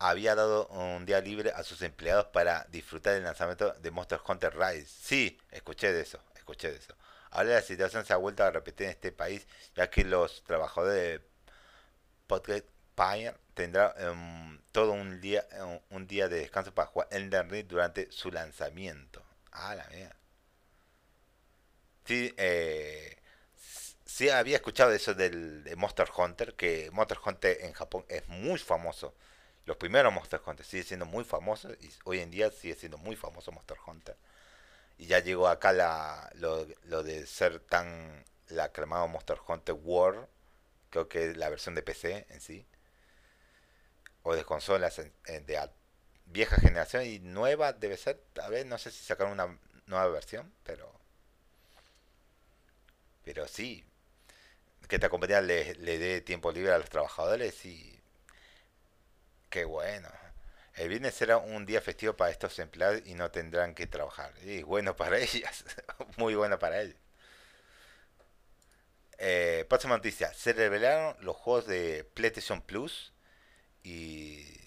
había 0.00 0.34
dado 0.34 0.66
un 0.68 1.04
día 1.04 1.20
libre 1.20 1.52
a 1.54 1.62
sus 1.62 1.82
empleados 1.82 2.26
para 2.26 2.66
disfrutar 2.70 3.14
del 3.14 3.22
lanzamiento 3.22 3.74
de 3.74 3.90
Monster 3.90 4.18
Hunter 4.26 4.56
Rise. 4.56 4.86
Sí, 4.86 5.38
escuché 5.50 5.92
de 5.92 6.00
eso, 6.00 6.18
escuché 6.34 6.70
de 6.70 6.78
eso. 6.78 6.96
Ahora 7.30 7.50
la 7.50 7.62
situación 7.62 8.04
se 8.04 8.14
ha 8.14 8.16
vuelto 8.16 8.42
a 8.42 8.50
repetir 8.50 8.86
en 8.86 8.92
este 8.92 9.12
país, 9.12 9.46
ya 9.76 9.90
que 9.90 10.04
los 10.04 10.42
trabajadores 10.44 11.20
de 11.20 11.26
Pocket 12.26 12.64
Pioneer 12.96 13.36
tendrán 13.54 13.92
um, 14.08 14.58
todo 14.72 14.92
un 14.92 15.20
día 15.20 15.46
un, 15.90 16.06
día 16.06 16.28
de 16.28 16.40
descanso 16.40 16.74
para 16.74 16.88
jugar 16.88 17.08
Elden 17.10 17.50
Ring 17.50 17.66
durante 17.68 18.10
su 18.10 18.30
lanzamiento. 18.30 19.22
Ah, 19.52 19.74
la 19.74 19.86
mía. 19.88 20.16
Sí, 22.06 22.34
eh, 22.38 23.18
sí 24.06 24.30
había 24.30 24.56
escuchado 24.56 24.92
eso 24.92 25.12
del 25.14 25.62
de 25.62 25.76
Monster 25.76 26.08
Hunter, 26.16 26.54
que 26.54 26.90
Monster 26.90 27.18
Hunter 27.24 27.58
en 27.60 27.74
Japón 27.74 28.06
es 28.08 28.26
muy 28.28 28.58
famoso. 28.58 29.14
Los 29.66 29.76
primeros 29.76 30.12
Monster 30.12 30.40
Hunter 30.44 30.66
sigue 30.66 30.82
siendo 30.82 31.06
muy 31.06 31.24
famoso 31.24 31.72
y 31.74 31.90
hoy 32.04 32.20
en 32.20 32.30
día 32.30 32.50
sigue 32.50 32.74
siendo 32.74 32.98
muy 32.98 33.16
famoso 33.16 33.52
Monster 33.52 33.78
Hunter. 33.86 34.16
Y 34.98 35.06
ya 35.06 35.20
llegó 35.20 35.48
acá 35.48 35.72
la, 35.72 36.30
lo, 36.36 36.66
lo 36.84 37.02
de 37.02 37.26
ser 37.26 37.60
tan 37.60 38.24
la 38.48 38.64
aclamado 38.64 39.08
Monster 39.08 39.38
Hunter 39.46 39.74
World, 39.76 40.26
creo 40.90 41.08
que 41.08 41.30
es 41.30 41.36
la 41.36 41.48
versión 41.50 41.74
de 41.74 41.82
PC 41.82 42.26
en 42.30 42.40
sí, 42.40 42.66
o 44.22 44.34
de 44.34 44.44
consolas 44.44 44.96
de 44.96 45.70
vieja 46.26 46.56
generación 46.56 47.04
y 47.04 47.18
nueva 47.18 47.72
debe 47.72 47.96
ser, 47.96 48.22
a 48.42 48.48
ver, 48.48 48.66
no 48.66 48.78
sé 48.78 48.90
si 48.90 49.04
sacaron 49.04 49.32
una 49.32 49.58
nueva 49.86 50.08
versión, 50.08 50.52
pero 50.64 51.00
pero 53.24 53.46
sí, 53.48 53.84
que 54.88 54.96
esta 54.96 55.08
compañía 55.08 55.40
le, 55.40 55.74
le 55.76 55.98
dé 55.98 56.20
tiempo 56.20 56.50
libre 56.52 56.72
a 56.72 56.78
los 56.78 56.90
trabajadores 56.90 57.64
y 57.64 57.99
qué 59.50 59.64
bueno. 59.64 60.08
El 60.74 60.88
viernes 60.88 61.14
será 61.14 61.36
un 61.36 61.66
día 61.66 61.82
festivo 61.82 62.16
para 62.16 62.30
estos 62.30 62.58
empleados 62.58 63.02
y 63.04 63.14
no 63.14 63.30
tendrán 63.30 63.74
que 63.74 63.86
trabajar. 63.86 64.32
Y 64.42 64.62
bueno 64.62 64.96
para 64.96 65.18
ellas, 65.18 65.64
muy 66.16 66.34
bueno 66.34 66.58
para 66.58 66.80
ellos. 66.82 66.96
Eh, 69.18 69.66
próxima 69.68 69.96
noticia. 69.96 70.32
Se 70.32 70.52
revelaron 70.54 71.16
los 71.20 71.36
juegos 71.36 71.66
de 71.66 72.04
PlayStation 72.14 72.62
Plus 72.62 73.12
y 73.82 74.58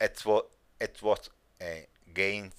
Xbox, 0.00 1.30
eh, 1.60 1.88
Games 2.06 2.54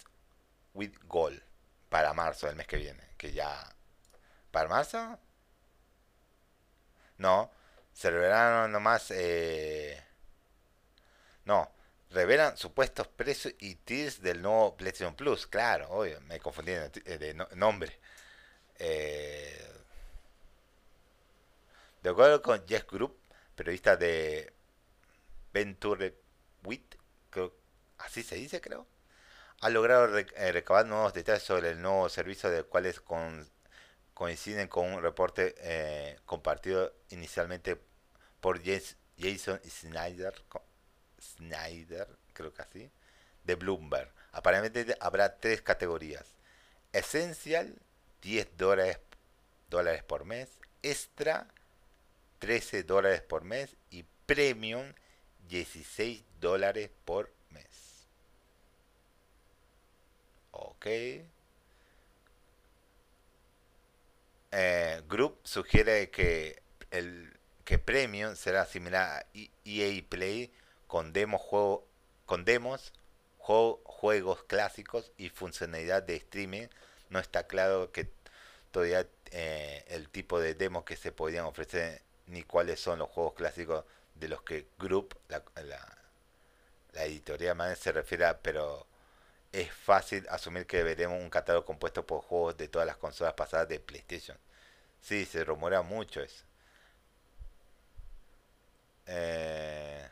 with 0.74 0.94
Gold 1.04 1.42
para 1.90 2.14
marzo 2.14 2.48
del 2.48 2.56
mes 2.56 2.68
que 2.68 2.78
viene. 2.78 3.04
Que 3.18 3.34
ya... 3.34 3.76
¿Para 4.52 4.70
marzo? 4.70 5.20
No. 7.18 7.52
Se 7.94 8.10
revelaron 8.12 8.72
nomás... 8.72 9.12
Eh, 9.12 10.02
no. 11.50 11.72
Revelan 12.12 12.58
supuestos 12.58 13.08
precios 13.08 13.54
y 13.60 13.76
tiers 13.76 14.22
del 14.22 14.42
nuevo 14.42 14.78
PlayStation 14.78 15.16
Plus. 15.16 15.48
Claro, 15.48 15.90
obvio. 15.90 16.22
Me 16.22 16.40
confundí 16.40 16.72
de, 16.72 17.48
nombre. 17.56 18.00
Eh, 18.78 19.68
de 22.04 22.10
acuerdo 22.10 22.42
con 22.42 22.66
Jeff 22.68 22.86
Group, 22.90 23.20
periodista 23.56 23.98
de 23.98 24.54
Venture 25.52 26.16
Wit, 26.64 26.96
así 27.98 28.24
se 28.24 28.36
dice 28.36 28.62
creo, 28.62 28.88
ha 29.62 29.70
logrado 29.70 30.18
eh, 30.18 30.52
recabar 30.52 30.86
nuevos 30.86 31.14
detalles 31.14 31.44
sobre 31.44 31.72
el 31.72 31.82
nuevo 31.82 32.08
servicio 32.10 32.50
de 32.50 32.64
cuales 32.64 33.02
coinciden 34.14 34.68
con 34.68 34.94
un 34.94 35.02
reporte 35.02 35.56
eh, 35.58 36.20
compartido 36.26 36.94
inicialmente 37.10 37.78
por 38.40 38.62
Jason 38.64 39.60
Snyder, 39.68 40.34
Snyder, 41.22 42.08
creo 42.34 42.54
que 42.54 42.62
así, 42.62 42.90
de 43.44 43.56
Bloomberg. 43.56 44.12
Aparentemente 44.32 44.96
habrá 45.00 45.38
tres 45.38 45.62
categorías. 45.62 46.26
Esencial, 46.94 47.76
10 48.22 48.58
dólares, 48.58 49.00
dólares 49.70 50.04
por 50.04 50.26
mes. 50.26 50.50
Extra, 50.82 51.48
13 52.40 52.84
dólares 52.84 53.22
por 53.22 53.44
mes 53.44 53.76
y 53.92 54.06
Premium 54.26 54.94
16 55.50 56.24
dólares 56.40 56.90
por 57.06 57.32
mes. 57.50 58.08
Ok. 60.52 60.86
Eh, 64.52 65.02
Group 65.08 65.40
sugiere 65.44 66.10
que 66.10 66.62
el 66.92 67.34
que 67.66 67.78
Premium 67.78 68.36
será 68.36 68.66
similar 68.66 69.20
a 69.20 69.26
EA 69.64 70.04
Play 70.10 70.52
con 70.90 71.14
demos, 71.14 71.40
juego, 71.40 71.88
con 72.26 72.44
demos 72.46 72.92
juegos 73.38 74.44
clásicos 74.46 75.12
y 75.18 75.30
funcionalidad 75.30 76.04
de 76.04 76.16
streaming. 76.16 76.68
No 77.10 77.20
está 77.20 77.48
claro 77.48 77.92
que 77.92 78.10
todavía 78.72 79.08
eh, 79.32 79.86
el 79.90 80.10
tipo 80.10 80.40
de 80.40 80.56
demos 80.56 80.84
que 80.84 80.96
se 80.96 81.12
podrían 81.12 81.46
ofrecer 81.46 82.02
ni 82.26 82.44
cuáles 82.44 82.80
son 82.80 83.00
los 83.00 83.10
juegos 83.10 83.34
clásicos 83.36 83.86
de 84.16 84.30
los 84.30 84.42
que 84.42 84.68
Group, 84.80 85.16
la, 85.30 85.44
la, 86.94 87.06
editorial 87.06 87.56
man 87.56 87.76
se 87.76 87.92
refiere, 87.92 88.26
pero 88.42 88.88
es 89.52 89.72
fácil 89.72 90.26
asumir 90.30 90.66
que 90.66 90.84
veremos 90.84 91.22
un 91.22 91.30
catálogo 91.30 91.66
compuesto 91.66 92.06
por 92.06 92.22
juegos 92.24 92.58
de 92.58 92.68
todas 92.68 92.88
las 92.88 92.98
consolas 92.98 93.34
pasadas 93.36 93.70
de 93.70 93.80
PlayStation. 93.80 94.38
Sí, 95.02 95.26
se 95.26 95.44
rumora 95.44 95.84
mucho 95.84 96.22
eso. 96.22 96.46
Eh, 99.06 100.09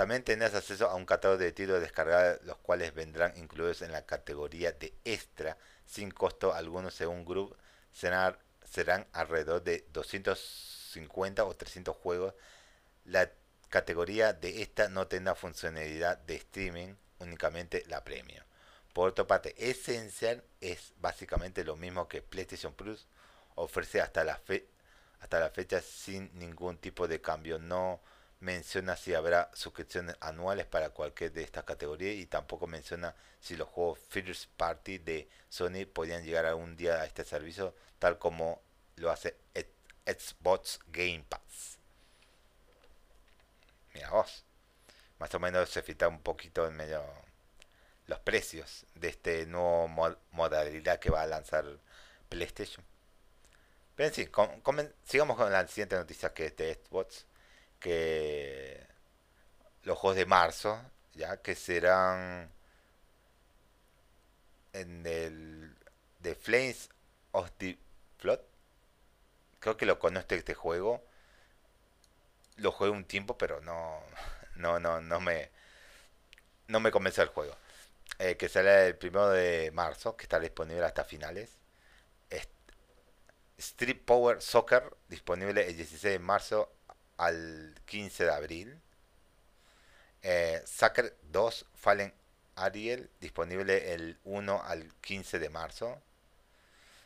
también 0.00 0.24
tendrás 0.24 0.54
acceso 0.54 0.88
a 0.88 0.94
un 0.94 1.04
catálogo 1.04 1.36
de 1.36 1.52
títulos 1.52 1.82
descargados, 1.82 2.40
los 2.44 2.56
cuales 2.56 2.94
vendrán 2.94 3.36
incluidos 3.36 3.82
en 3.82 3.92
la 3.92 4.06
categoría 4.06 4.72
de 4.72 4.94
extra, 5.04 5.58
sin 5.84 6.10
costo 6.10 6.54
alguno 6.54 6.90
según 6.90 7.26
Group. 7.26 7.54
Serán 7.92 8.34
serán 8.64 9.06
alrededor 9.12 9.62
de 9.62 9.84
250 9.92 11.44
o 11.44 11.54
300 11.54 11.94
juegos. 11.94 12.32
La 13.04 13.30
categoría 13.68 14.32
de 14.32 14.62
esta 14.62 14.88
no 14.88 15.06
tendrá 15.06 15.34
funcionalidad 15.34 16.16
de 16.16 16.36
streaming, 16.36 16.94
únicamente 17.18 17.84
la 17.86 18.02
premio. 18.02 18.42
Por 18.94 19.10
otra 19.10 19.26
parte, 19.26 19.54
Essential 19.58 20.42
es 20.62 20.94
básicamente 20.96 21.62
lo 21.62 21.76
mismo 21.76 22.08
que 22.08 22.22
PlayStation 22.22 22.72
Plus, 22.72 23.06
ofrece 23.54 24.00
hasta 24.00 24.24
la, 24.24 24.38
fe 24.38 24.66
hasta 25.20 25.40
la 25.40 25.50
fecha 25.50 25.82
sin 25.82 26.30
ningún 26.38 26.78
tipo 26.78 27.06
de 27.06 27.20
cambio. 27.20 27.58
No 27.58 28.00
menciona 28.40 28.96
si 28.96 29.14
habrá 29.14 29.50
suscripciones 29.54 30.16
anuales 30.20 30.66
para 30.66 30.90
cualquier 30.90 31.32
de 31.32 31.42
estas 31.42 31.64
categorías 31.64 32.14
y 32.16 32.26
tampoco 32.26 32.66
menciona 32.66 33.14
si 33.40 33.56
los 33.56 33.68
juegos 33.68 33.98
First 34.08 34.50
Party 34.56 34.98
de 34.98 35.28
Sony 35.48 35.86
podrían 35.92 36.24
llegar 36.24 36.46
algún 36.46 36.76
día 36.76 37.00
a 37.00 37.04
este 37.04 37.24
servicio 37.24 37.74
tal 37.98 38.18
como 38.18 38.60
lo 38.96 39.10
hace 39.10 39.36
Xbox 40.06 40.80
Game 40.88 41.24
Pass. 41.28 41.78
Mira 43.94 44.10
vos, 44.10 44.44
más 45.18 45.34
o 45.34 45.38
menos 45.38 45.68
se 45.68 45.82
fita 45.82 46.08
un 46.08 46.20
poquito 46.22 46.66
en 46.66 46.76
medio 46.76 47.04
los 48.06 48.18
precios 48.20 48.86
de 48.94 49.08
este 49.08 49.46
nuevo 49.46 49.86
modalidad 50.32 50.98
que 50.98 51.10
va 51.10 51.22
a 51.22 51.26
lanzar 51.26 51.64
PlayStation. 52.28 52.84
Pero 53.94 54.08
en 54.08 54.14
sí, 54.14 54.28
sigamos 55.04 55.36
con 55.36 55.52
la 55.52 55.66
siguiente 55.68 55.96
noticia 55.96 56.32
que 56.32 56.46
es 56.46 56.56
de 56.56 56.74
Xbox 56.74 57.26
que 57.80 58.86
los 59.82 59.98
juegos 59.98 60.16
de 60.16 60.26
marzo, 60.26 60.80
ya 61.14 61.38
que 61.38 61.54
serán 61.54 62.52
en 64.72 65.06
el 65.06 65.76
de 66.20 66.34
Flames 66.34 66.90
of 67.32 67.50
the 67.58 67.78
Flood. 68.18 68.40
Creo 69.58 69.76
que 69.76 69.86
lo 69.86 69.98
conozco 69.98 70.34
este 70.34 70.54
juego. 70.54 71.02
Lo 72.56 72.72
jugué 72.72 72.90
un 72.90 73.04
tiempo, 73.04 73.36
pero 73.38 73.60
no 73.60 74.02
no 74.56 74.78
no 74.80 75.00
no 75.00 75.20
me 75.20 75.50
no 76.68 76.80
me 76.80 76.90
convence 76.92 77.22
el 77.22 77.28
juego. 77.28 77.56
Eh, 78.18 78.36
que 78.36 78.48
sale 78.48 78.86
el 78.88 78.96
primero 78.98 79.30
de 79.30 79.70
marzo, 79.72 80.16
que 80.16 80.24
está 80.24 80.38
disponible 80.40 80.84
hasta 80.84 81.04
finales. 81.04 81.60
Street 83.58 84.00
Power 84.04 84.40
Soccer, 84.40 84.96
disponible 85.08 85.66
el 85.68 85.76
16 85.76 86.02
de 86.14 86.18
marzo 86.18 86.72
al 87.20 87.74
15 87.84 88.24
de 88.24 88.32
abril. 88.32 88.80
Eh, 90.22 90.62
Sucker 90.66 91.16
2 91.30 91.66
Fallen 91.74 92.12
Ariel, 92.56 93.10
disponible 93.20 93.92
el 93.92 94.18
1 94.24 94.62
al 94.64 94.94
15 95.00 95.38
de 95.38 95.50
marzo. 95.50 96.00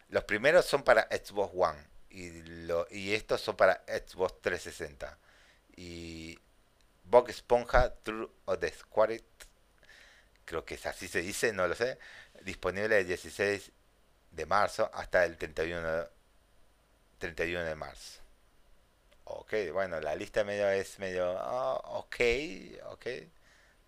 Los 0.09 0.25
primeros 0.25 0.65
son 0.67 0.83
para 0.85 1.09
Xbox 1.11 1.53
One 1.55 1.79
y, 2.11 2.31
lo, 2.43 2.87
y 2.91 3.15
estos 3.15 3.41
son 3.41 3.57
para 3.57 3.83
Xbox 3.89 4.41
360. 4.41 5.19
Y 5.77 6.39
Bug 7.05 7.31
Esponja 7.31 7.93
True 8.03 8.31
of 8.45 8.61
the 8.61 8.71
Squad, 8.71 9.21
creo 10.45 10.65
que 10.65 10.75
es 10.75 10.87
así 10.87 11.09
se 11.09 11.23
dice, 11.23 11.53
no 11.53 11.67
lo 11.67 11.75
sé, 11.75 11.99
disponible 12.43 13.01
el 13.01 13.07
16 13.07 13.73
de 14.31 14.47
marzo 14.47 14.91
hasta 14.95 15.25
el 15.25 15.37
31, 15.37 16.09
31 17.19 17.65
de 17.65 17.75
marzo. 17.75 18.24
Ok, 19.25 19.55
bueno, 19.73 20.01
la 20.01 20.15
lista 20.15 20.45
medio 20.45 20.69
es 20.71 20.99
medio, 20.99 21.33
oh, 21.33 21.99
ok, 22.01 22.17
ok. 22.91 23.07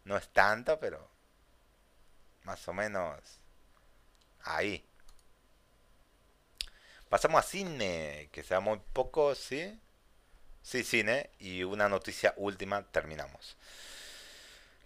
No 0.05 0.17
es 0.17 0.29
tanto, 0.29 0.79
pero 0.81 1.09
más 2.45 2.67
o 2.69 2.73
menos 2.73 3.21
ahí. 4.45 4.85
Pasamos 7.09 7.45
a 7.45 7.49
cine, 7.49 8.29
que 8.33 8.43
sea 8.43 8.61
muy 8.61 8.81
poco, 8.93 9.35
¿sí? 9.35 9.81
Sí, 10.63 10.83
cine. 10.85 11.31
Y 11.39 11.63
una 11.65 11.89
noticia 11.89 12.35
última, 12.37 12.83
terminamos. 12.91 13.57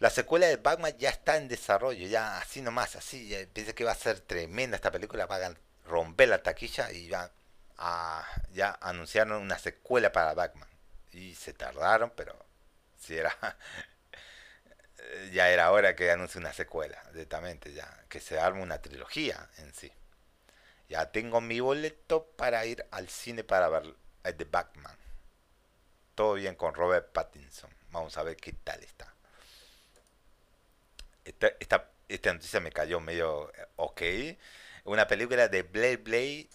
La 0.00 0.10
secuela 0.10 0.46
de 0.46 0.56
Batman 0.56 0.96
ya 0.98 1.10
está 1.10 1.36
en 1.36 1.48
desarrollo, 1.48 2.06
ya 2.08 2.38
así 2.38 2.62
nomás, 2.62 2.96
así. 2.96 3.34
Pensé 3.52 3.74
que 3.74 3.84
va 3.84 3.92
a 3.92 3.94
ser 3.94 4.20
tremenda 4.20 4.76
esta 4.76 4.90
película, 4.90 5.26
va 5.26 5.36
a 5.36 5.54
romper 5.86 6.28
la 6.28 6.42
taquilla 6.42 6.90
y 6.92 7.08
ya 7.08 7.30
a, 7.78 8.26
ya 8.52 8.78
anunciaron 8.80 9.42
una 9.42 9.58
secuela 9.58 10.12
para 10.12 10.34
Batman. 10.34 10.68
Y 11.12 11.34
se 11.34 11.52
tardaron, 11.52 12.12
pero 12.16 12.36
si 12.98 13.16
era 13.16 13.34
ya 15.32 15.50
era 15.50 15.70
hora 15.70 15.96
que 15.96 16.10
anuncie 16.10 16.40
una 16.40 16.52
secuela, 16.52 17.02
directamente 17.12 17.72
ya, 17.72 18.04
que 18.08 18.20
se 18.20 18.38
arme 18.38 18.62
una 18.62 18.80
trilogía 18.80 19.48
en 19.58 19.72
sí. 19.74 19.92
Ya 20.88 21.10
tengo 21.12 21.40
mi 21.40 21.60
boleto 21.60 22.26
para 22.36 22.64
ir 22.66 22.84
al 22.90 23.08
cine 23.08 23.44
para 23.44 23.68
ver 23.68 23.94
The 24.22 24.44
Batman. 24.44 24.96
Todo 26.14 26.34
bien 26.34 26.54
con 26.56 26.74
Robert 26.74 27.12
Pattinson. 27.12 27.70
Vamos 27.90 28.16
a 28.16 28.22
ver 28.22 28.36
qué 28.36 28.52
tal 28.52 28.82
está. 28.82 29.14
Esta, 31.24 31.86
esta, 32.08 32.32
noticia 32.32 32.60
me 32.60 32.72
cayó 32.72 33.00
medio 33.00 33.52
eh, 33.54 33.66
ok. 33.76 34.02
Una 34.84 35.06
película 35.06 35.48
de 35.48 35.62
Blade 35.62 35.96
Blade, 35.98 36.48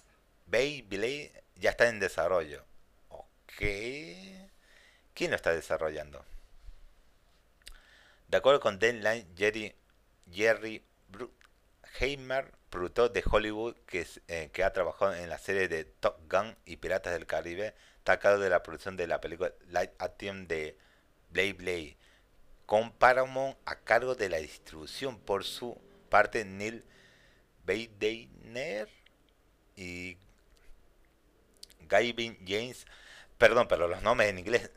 Blade 0.84 1.45
ya 1.56 1.72
está 1.72 1.88
en 1.88 2.00
desarrollo. 2.00 2.64
Ok. 3.10 3.62
¿Quién 5.14 5.32
lo 5.32 5.36
está 5.36 5.54
desarrollando? 5.54 6.24
De 8.28 8.38
acuerdo 8.38 8.60
con 8.60 8.80
Deadline, 8.80 9.28
Jerry, 9.38 9.76
Jerry 10.32 10.84
Bruckheimer, 11.10 12.52
productor 12.70 13.14
de 13.14 13.24
Hollywood 13.30 13.76
que, 13.86 14.06
eh, 14.28 14.50
que 14.52 14.64
ha 14.64 14.74
trabajado 14.74 15.16
en 15.16 15.30
la 15.30 15.38
serie 15.38 15.68
de 15.68 15.86
Top 15.86 16.18
Gun 16.30 16.56
y 16.66 16.78
Piratas 16.78 17.14
del 17.14 17.28
Caribe, 17.28 17.74
está 18.00 18.14
a 18.14 18.20
cargo 18.20 18.40
de 18.40 18.50
la 18.50 18.64
producción 18.64 18.98
de 18.98 19.08
la 19.08 19.22
película 19.22 19.54
Light 19.70 19.92
Action 20.00 20.48
de 20.48 20.78
Blade 21.30 21.54
Blade, 21.54 21.98
con 22.66 22.92
Paramount 22.92 23.58
a 23.66 23.80
cargo 23.80 24.16
de 24.16 24.30
la 24.30 24.38
distribución 24.38 25.20
por 25.20 25.44
su 25.44 25.80
parte 26.10 26.44
Neil 26.44 26.84
Beideiner 27.66 28.90
y 29.76 30.18
Gavin 31.88 32.38
James. 32.48 32.86
Perdón, 33.38 33.68
pero 33.68 33.88
los 33.88 34.02
nombres 34.02 34.30
en 34.30 34.40
inglés 34.40 34.70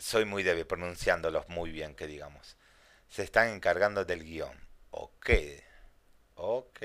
soy 0.00 0.24
muy 0.24 0.42
débil 0.42 0.66
pronunciándolos 0.66 1.48
muy 1.48 1.70
bien, 1.70 1.94
que 1.94 2.06
digamos. 2.06 2.56
Se 3.08 3.22
están 3.22 3.48
encargando 3.50 4.04
del 4.04 4.24
guion. 4.24 4.58
Ok. 4.90 5.30
Ok. 6.34 6.80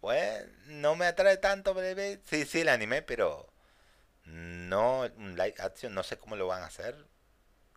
Bueno, 0.00 0.52
no 0.66 0.96
me 0.96 1.06
atrae 1.06 1.36
tanto, 1.36 1.74
bebé. 1.74 2.20
Sí, 2.24 2.44
sí, 2.44 2.60
el 2.60 2.68
anime, 2.68 3.02
pero 3.02 3.52
no 4.24 5.00
un 5.16 5.36
live 5.36 5.54
action, 5.58 5.94
no 5.94 6.02
sé 6.02 6.18
cómo 6.18 6.36
lo 6.36 6.46
van 6.46 6.62
a 6.62 6.66
hacer. 6.66 7.06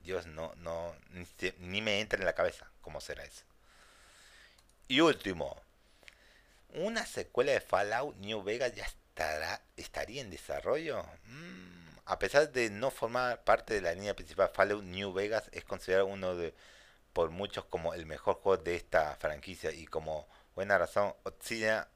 Dios, 0.02 0.26
no, 0.28 0.54
no, 0.56 0.96
ni, 1.12 1.26
ni 1.60 1.82
me 1.82 2.00
entra 2.00 2.20
en 2.20 2.26
la 2.26 2.34
cabeza 2.34 2.72
cómo 2.82 3.02
será 3.02 3.24
eso. 3.24 3.44
Y 4.88 5.02
último, 5.02 5.62
una 6.70 7.06
secuela 7.06 7.52
de 7.52 7.62
Fallout 7.62 8.16
New 8.18 8.44
Vegas 8.44 8.74
ya 8.74 8.86
estaría 9.78 10.22
en 10.22 10.30
desarrollo. 10.30 11.04
Mm, 11.26 11.90
a 12.06 12.20
pesar 12.20 12.52
de 12.52 12.70
no 12.70 12.92
formar 12.92 13.44
parte 13.44 13.76
de 13.76 13.82
la 13.82 13.94
línea 13.94 14.16
principal, 14.16 14.50
Fallout 14.54 14.84
New 14.84 15.14
Vegas 15.14 15.50
es 15.52 15.64
considerado 15.64 16.08
uno 16.08 16.36
de 16.36 16.54
por 17.14 17.30
muchos 17.30 17.66
como 17.66 17.94
el 17.94 18.06
mejor 18.06 18.36
juego 18.36 18.58
de 18.64 18.76
esta 18.76 19.16
franquicia 19.18 19.72
y 19.72 19.86
como 19.86 20.28
buena 20.56 20.78
razón 20.78 21.14
Obsidian, 21.24 21.88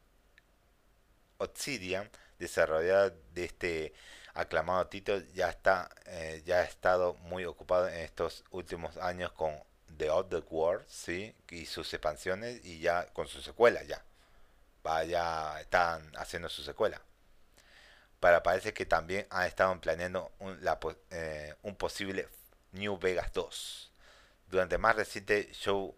Obsidian 1.38 2.10
de 2.38 3.46
este 3.46 3.94
aclamado 4.34 4.88
título 4.88 5.20
ya 5.34 5.50
está 5.50 5.90
eh, 6.08 6.42
ya 6.46 6.58
ha 6.58 6.64
estado 6.64 7.14
muy 7.16 7.46
ocupado 7.46 7.88
en 7.88 8.00
estos 8.00 8.44
últimos 8.52 8.98
años 8.98 9.32
con 9.32 9.56
The 9.98 10.10
Other 10.10 10.44
World 10.50 10.86
sí 10.88 11.36
y 11.50 11.66
sus 11.66 11.94
expansiones 11.94 12.66
y 12.66 12.80
ya 12.80 13.08
con 13.14 13.28
su 13.28 13.42
secuela 13.42 13.84
ya. 13.84 14.04
Vaya 14.84 15.60
están 15.62 16.12
haciendo 16.18 16.50
su 16.50 16.64
secuela 16.64 17.02
para 18.24 18.42
parece 18.42 18.74
que 18.74 18.86
también 18.86 19.28
han 19.32 19.48
estado 19.48 19.82
planeando 19.82 20.32
un, 20.40 20.58
eh, 21.10 21.56
un 21.62 21.76
posible 21.76 22.30
New 22.72 22.98
Vegas 22.98 23.34
2. 23.34 23.92
Durante 24.48 24.78
más 24.78 24.96
reciente 24.96 25.50
show, 25.52 25.94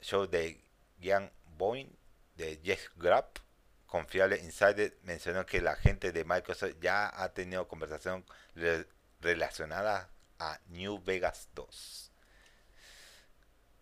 show 0.00 0.26
de 0.26 0.60
Young 0.98 1.30
Boeing 1.56 1.96
de 2.34 2.58
Jeff 2.64 2.88
Grapp, 2.96 3.38
confiable 3.86 4.38
insider, 4.38 4.98
mencionó 5.04 5.46
que 5.46 5.60
la 5.60 5.76
gente 5.76 6.10
de 6.10 6.24
Microsoft 6.24 6.80
ya 6.80 7.12
ha 7.14 7.32
tenido 7.32 7.68
conversación 7.68 8.24
relacionada 9.20 10.10
a 10.40 10.58
New 10.66 11.00
Vegas 11.04 11.48
2. 11.54 12.10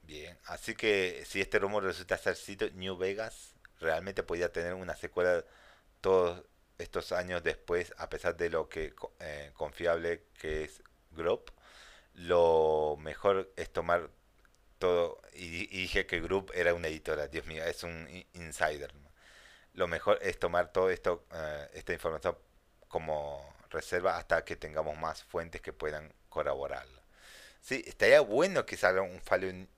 Bien, 0.03 0.39
así 0.45 0.75
que 0.75 1.25
si 1.27 1.41
este 1.41 1.59
rumor 1.59 1.85
resulta 1.85 2.19
ser 2.19 2.37
cierto, 2.37 2.69
New 2.75 2.99
Vegas 2.99 3.55
realmente 3.79 4.23
podría 4.23 4.53
tener 4.53 4.75
una 4.75 4.97
secuela 4.97 5.47
todos 6.03 6.45
estos 6.81 7.13
años 7.13 7.43
después, 7.43 7.93
a 7.99 8.09
pesar 8.09 8.37
de 8.37 8.51
lo 8.51 8.69
que 8.69 8.95
eh, 9.21 9.51
confiable 9.55 10.25
que 10.39 10.65
es 10.65 10.83
Group, 11.13 11.53
lo 12.15 12.97
mejor 12.99 13.53
es 13.57 13.71
tomar 13.73 14.11
todo, 14.79 15.21
y, 15.35 15.67
dije 15.67 16.07
que 16.07 16.21
Group 16.21 16.53
era 16.55 16.75
una 16.75 16.89
editora, 16.89 17.29
Dios 17.29 17.47
mío, 17.47 17.65
es 17.65 17.83
un 17.83 18.09
insider. 18.35 18.93
Lo 19.75 19.87
mejor 19.89 20.19
es 20.23 20.39
tomar 20.39 20.73
todo 20.73 20.91
esto, 20.91 21.25
eh, 21.33 21.69
esta 21.75 21.93
información 21.93 22.37
como 22.89 23.55
reserva 23.71 24.17
hasta 24.17 24.45
que 24.45 24.57
tengamos 24.57 24.99
más 24.99 25.23
fuentes 25.23 25.61
que 25.61 25.73
puedan 25.73 26.13
corroborar 26.29 26.87
Sí, 27.61 27.85
estaría 27.87 28.21
bueno 28.21 28.67
que 28.67 28.77
salga 28.77 29.03
un 29.03 29.21
Fallout 29.21 29.69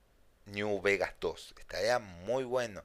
New 0.46 0.80
Vegas 0.80 1.14
2, 1.20 1.54
estaría 1.58 1.98
muy 1.98 2.44
bueno. 2.44 2.84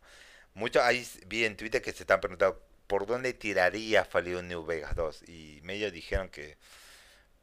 Muchos 0.53 0.81
ahí 0.83 1.07
vi 1.27 1.45
en 1.45 1.55
Twitter 1.55 1.81
que 1.81 1.93
se 1.93 2.03
están 2.03 2.19
preguntando 2.19 2.66
por 2.87 3.05
dónde 3.05 3.33
tiraría 3.33 4.05
Fallout 4.05 4.43
New 4.43 4.65
Vegas 4.65 4.95
2 4.95 5.23
y 5.29 5.59
medio 5.63 5.91
dijeron 5.91 6.29
que 6.29 6.57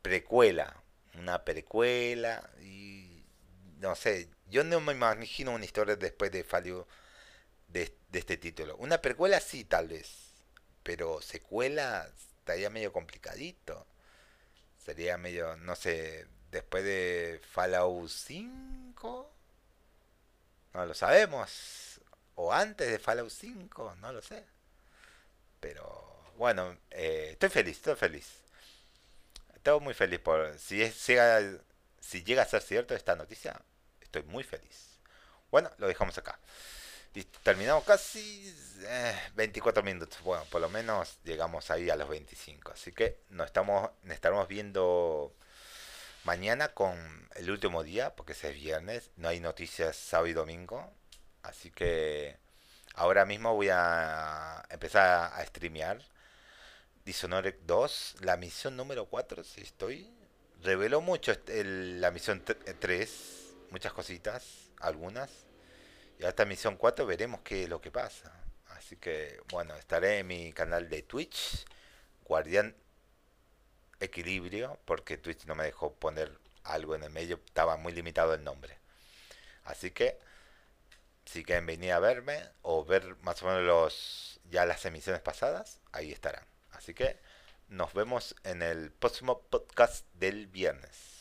precuela, 0.02 0.82
una 1.18 1.44
precuela 1.44 2.50
y 2.60 3.24
no 3.78 3.94
sé, 3.94 4.28
yo 4.48 4.64
no 4.64 4.80
me 4.80 4.92
imagino 4.92 5.52
una 5.52 5.64
historia 5.64 5.96
después 5.96 6.32
de 6.32 6.44
Fallout 6.44 6.88
de, 7.68 7.94
este 8.12 8.36
título. 8.36 8.76
Una 8.76 9.00
precuela 9.00 9.40
sí 9.40 9.64
tal 9.64 9.88
vez, 9.88 10.32
pero 10.82 11.20
secuela 11.20 12.08
estaría 12.38 12.70
medio 12.70 12.92
complicadito. 12.92 13.86
Sería 14.78 15.18
medio, 15.18 15.56
no 15.56 15.76
sé, 15.76 16.26
después 16.50 16.84
de 16.84 17.40
Fallout 17.50 18.08
5, 18.08 19.32
no 20.74 20.86
lo 20.86 20.94
sabemos. 20.94 22.00
O 22.36 22.52
antes 22.52 22.90
de 22.90 22.98
Fallout 22.98 23.30
5, 23.30 23.96
no 24.00 24.12
lo 24.12 24.22
sé. 24.22 24.44
Pero 25.64 26.20
bueno, 26.36 26.76
eh, 26.90 27.30
estoy 27.32 27.48
feliz, 27.48 27.78
estoy 27.78 27.96
feliz. 27.96 28.26
Estoy 29.54 29.80
muy 29.80 29.94
feliz 29.94 30.20
por... 30.20 30.58
Si, 30.58 30.82
es, 30.82 30.94
si 30.94 32.22
llega 32.22 32.42
a 32.42 32.44
ser 32.44 32.60
cierto 32.60 32.94
esta 32.94 33.16
noticia, 33.16 33.58
estoy 34.02 34.24
muy 34.24 34.44
feliz. 34.44 35.00
Bueno, 35.50 35.70
lo 35.78 35.88
dejamos 35.88 36.18
acá. 36.18 36.38
Terminamos 37.42 37.84
casi 37.84 38.54
24 39.36 39.80
eh, 39.80 39.84
minutos. 39.84 40.20
Bueno, 40.22 40.44
por 40.50 40.60
lo 40.60 40.68
menos 40.68 41.16
llegamos 41.24 41.70
ahí 41.70 41.88
a 41.88 41.96
los 41.96 42.10
25. 42.10 42.72
Así 42.72 42.92
que 42.92 43.20
nos 43.30 43.46
estamos, 43.46 43.90
estaremos 44.06 44.46
viendo 44.46 45.34
mañana 46.24 46.74
con 46.74 47.26
el 47.36 47.50
último 47.50 47.82
día, 47.84 48.14
porque 48.14 48.32
es 48.32 48.54
viernes. 48.54 49.12
No 49.16 49.28
hay 49.28 49.40
noticias 49.40 49.96
sábado 49.96 50.26
y 50.26 50.34
domingo. 50.34 50.92
Así 51.42 51.70
que 51.70 52.43
Ahora 52.94 53.24
mismo 53.24 53.54
voy 53.54 53.68
a 53.70 54.62
empezar 54.70 55.32
a, 55.34 55.44
streamear 55.46 56.00
Dishonored 57.04 57.56
2, 57.66 58.16
la 58.20 58.36
misión 58.36 58.76
número 58.76 59.06
4, 59.06 59.42
si 59.42 59.62
estoy. 59.62 60.08
Reveló 60.62 61.00
mucho 61.00 61.32
la 61.46 62.10
misión 62.12 62.42
3, 62.44 63.10
eh, 63.10 63.54
muchas 63.70 63.92
cositas, 63.92 64.70
algunas. 64.80 65.28
Y 66.20 66.24
hasta 66.24 66.44
misión 66.44 66.76
4 66.76 67.04
veremos 67.04 67.40
qué 67.42 67.64
es 67.64 67.68
lo 67.68 67.80
que 67.80 67.90
pasa. 67.90 68.32
Así 68.68 68.96
que, 68.96 69.40
bueno, 69.50 69.74
estaré 69.74 70.20
en 70.20 70.28
mi 70.28 70.52
canal 70.52 70.88
de 70.88 71.02
Twitch, 71.02 71.66
Guardián 72.24 72.76
Equilibrio, 73.98 74.78
porque 74.84 75.18
Twitch 75.18 75.46
no 75.46 75.56
me 75.56 75.64
dejó 75.64 75.92
poner 75.94 76.38
algo 76.62 76.94
en 76.94 77.02
el 77.02 77.10
medio, 77.10 77.40
estaba 77.44 77.76
muy 77.76 77.92
limitado 77.92 78.34
el 78.34 78.44
nombre. 78.44 78.78
Así 79.64 79.90
que 79.90 80.18
si 81.24 81.44
quieren 81.44 81.66
venir 81.66 81.92
a 81.92 82.00
verme 82.00 82.42
o 82.62 82.84
ver 82.84 83.16
más 83.22 83.42
o 83.42 83.46
menos 83.46 83.62
los, 83.62 84.40
ya 84.50 84.66
las 84.66 84.84
emisiones 84.84 85.22
pasadas, 85.22 85.80
ahí 85.92 86.12
estarán. 86.12 86.44
Así 86.72 86.94
que 86.94 87.18
nos 87.68 87.94
vemos 87.94 88.36
en 88.44 88.62
el 88.62 88.90
próximo 88.90 89.40
podcast 89.42 90.06
del 90.14 90.46
viernes. 90.46 91.13